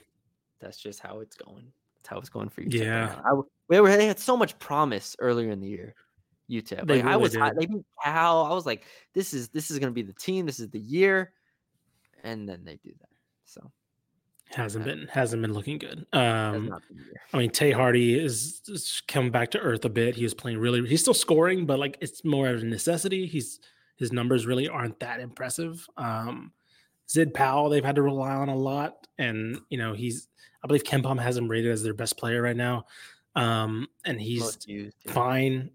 [0.60, 1.72] that's just how it's going.
[1.96, 2.68] That's how it's going for you.
[2.70, 3.14] Yeah.
[3.24, 5.94] I they, were, they had so much promise earlier in the year.
[6.50, 6.86] UTEP.
[6.86, 8.44] They Like, I really was high, they beat Cal.
[8.44, 8.84] I was like,
[9.14, 10.44] this is this is gonna be the team.
[10.44, 11.32] This is the year,
[12.22, 13.08] and then they do that.
[13.44, 13.70] So
[14.54, 14.94] Hasn't Yeah.
[14.94, 16.06] been hasn't been looking good.
[16.12, 16.78] Um.
[17.32, 20.14] I mean, Tae Hardy is, is come back to earth a bit.
[20.14, 20.86] He was playing really.
[20.86, 23.26] He's still scoring, but like it's more of a necessity.
[23.26, 23.60] He's
[23.96, 25.86] his numbers really aren't that impressive.
[25.96, 26.52] Um,
[27.08, 30.28] Zid Powell, they've had to rely on a lot, and you know he's.
[30.62, 32.84] I believe KenPom has him rated as their best player right now,
[33.34, 35.12] um, and he's used, yeah.
[35.12, 35.70] fine.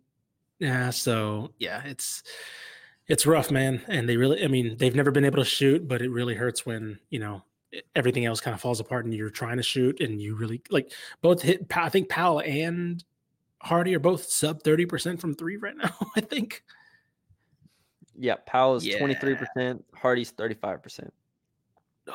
[0.60, 2.24] Yeah, so yeah, it's
[3.08, 3.82] it's rough, man.
[3.88, 6.66] And they really, I mean, they've never been able to shoot, but it really hurts
[6.66, 7.44] when you know
[7.96, 10.92] everything else kind of falls apart and you're trying to shoot and you really like
[11.22, 11.66] both hit.
[11.76, 13.04] I think Powell and
[13.62, 15.94] Hardy are both sub thirty percent from three right now.
[16.16, 16.64] I think.
[18.20, 18.98] Yeah, Powell's Yeah.
[18.98, 19.84] twenty three percent.
[19.94, 21.14] Hardy's thirty five percent.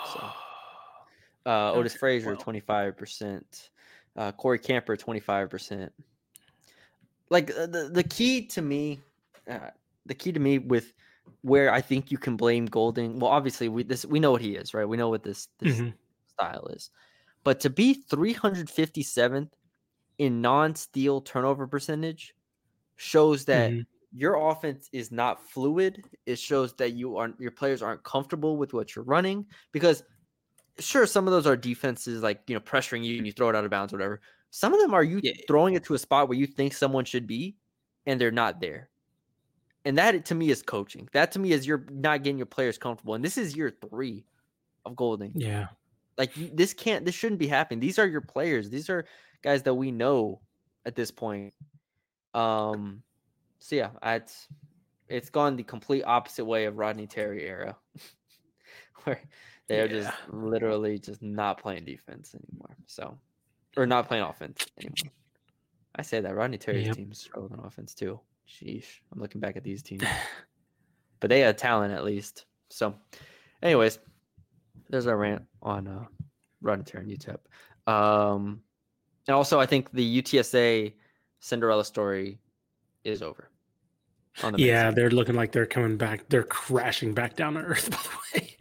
[1.44, 3.70] Uh, Otis Okay, Frazier twenty five percent.
[4.16, 5.92] Uh, Corey Camper twenty five percent.
[7.30, 9.00] Like uh, the the key to me,
[9.50, 9.70] uh,
[10.06, 10.94] the key to me with
[11.42, 13.18] where I think you can blame Golding.
[13.20, 14.84] Well, obviously we this we know what he is, right?
[14.86, 15.94] We know what this this Mhm.
[16.28, 16.90] style is,
[17.44, 19.54] but to be three hundred fifty seventh
[20.18, 22.34] in non steal turnover percentage
[22.96, 23.86] shows that Mhm.
[24.12, 26.04] your offense is not fluid.
[26.26, 30.04] It shows that you aren't your players aren't comfortable with what you're running because
[30.80, 33.56] sure some of those are defenses like you know pressuring you and you throw it
[33.56, 34.22] out of bounds or whatever.
[34.50, 35.32] Some of them are you Yeah.
[35.48, 37.58] throwing it to a spot where you think someone should be
[38.06, 38.90] and they're not there.
[39.84, 41.08] And that to me is coaching.
[41.12, 43.14] That to me is you're not getting your players comfortable.
[43.14, 44.24] And this is year 3
[44.84, 45.32] of Golding.
[45.34, 45.68] Yeah.
[46.18, 47.80] Like this can't this shouldn't be happening.
[47.80, 48.70] These are your players.
[48.70, 49.06] These are
[49.42, 50.40] guys that we know
[50.84, 51.54] at this point.
[52.34, 53.02] Um
[53.58, 54.46] so yeah, it's
[55.08, 57.76] it's gone the complete opposite way of Rodney Terry era.
[59.04, 59.20] where
[59.68, 62.76] they're just literally just not playing defense anymore.
[62.86, 63.18] So
[63.76, 65.12] or not playing offense anymore.
[65.96, 66.96] I say that Rodney Terry's Yep.
[66.96, 68.20] team struggled on offense too.
[68.48, 69.00] Sheesh.
[69.12, 70.04] I'm looking back at these teams.
[71.20, 72.46] but they had talent at least.
[72.70, 72.94] So
[73.62, 73.98] anyways,
[74.88, 76.04] there's our rant on uh
[76.84, 77.90] Terry and UTEP.
[77.92, 78.62] Um
[79.26, 80.92] and also I think the UTSA
[81.40, 82.38] Cinderella story
[83.04, 83.50] is over.
[84.40, 86.28] The Yeah, they're looking like they're coming back.
[86.28, 87.90] They're crashing back down to earth.
[88.32, 88.56] By the way.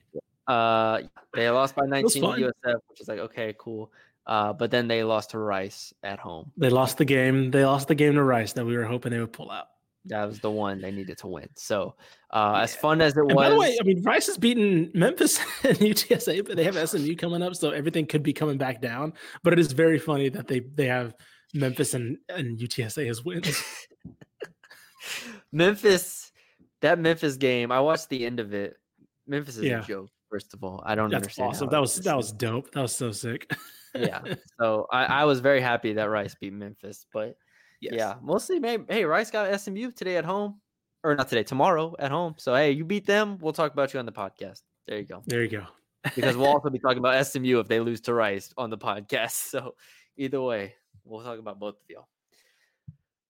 [0.47, 1.01] Uh,
[1.33, 2.27] they lost by 19 to.
[2.27, 3.91] USF, which is like okay, cool.
[4.25, 6.51] Uh, but then they lost to Rice at home.
[6.57, 7.51] They lost the game.
[7.51, 9.67] They lost the game to Rice that we were hoping they would pull out.
[10.05, 11.47] That was the one they needed to win.
[11.55, 11.95] So,
[12.31, 14.89] uh, as fun as it And was, by the way, I mean Rice has beaten
[14.95, 18.81] Memphis and UTSA, but they have SMU coming up, so everything could be coming back
[18.81, 19.13] down.
[19.43, 21.13] But it is very funny that they they have
[21.53, 23.63] Memphis and, and UTSA as wins.
[25.51, 26.31] Memphis,
[26.81, 28.75] that Memphis game, I watched the end of it.
[29.27, 29.81] Memphis is Yeah.
[29.83, 30.09] a joke.
[30.29, 31.49] First of all, I don't That's understand.
[31.49, 31.69] awesome.
[31.69, 32.71] That was that was dope.
[32.71, 33.51] That was so sick.
[33.93, 34.21] yeah.
[34.59, 37.35] So I, I was very happy that Rice beat Memphis, but
[37.81, 37.93] Yes.
[37.95, 38.85] yeah, mostly maybe.
[38.87, 40.61] Hey, Rice got SMU today at home,
[41.03, 42.35] or not today, tomorrow at home.
[42.37, 43.39] So hey, you beat them.
[43.41, 44.61] We'll talk about you on the podcast.
[44.87, 45.23] There you go.
[45.25, 45.65] There you go.
[46.15, 49.31] because we'll also be talking about SMU if they lose to Rice on the podcast.
[49.51, 49.75] So
[50.15, 52.07] either way, we'll talk about both of y'all.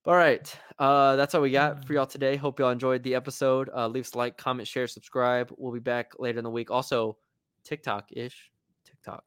[0.05, 2.35] All right, uh, that's all we got for y'all today.
[2.35, 3.69] Hope y'all enjoyed the episode.
[3.73, 5.53] Uh, leave us a like, comment, share, subscribe.
[5.57, 6.71] We'll be back later in the week.
[6.71, 7.17] Also,
[7.63, 8.51] TikTok ish,
[8.83, 9.23] TikTok.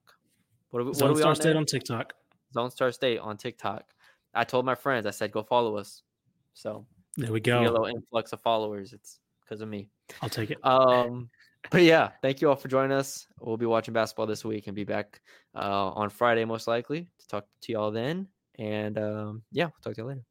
[0.70, 0.92] What are we?
[0.92, 1.56] Zone what are we Star on State there?
[1.56, 2.12] on TikTok.
[2.54, 3.84] Lone Star State on TikTok.
[4.34, 5.06] I told my friends.
[5.06, 6.02] I said go follow us.
[6.54, 7.60] So There we go.
[7.60, 8.92] a little influx of followers.
[8.92, 9.90] It's because of me.
[10.22, 10.58] I'll take it.
[10.64, 11.28] Um,
[11.70, 13.26] but yeah, thank you all for joining us.
[13.40, 15.20] We'll be watching basketball this week and be back
[15.54, 18.28] uh, on Friday most likely to talk to y'all then.
[18.58, 20.24] And um, yeah, we'll talk to you later.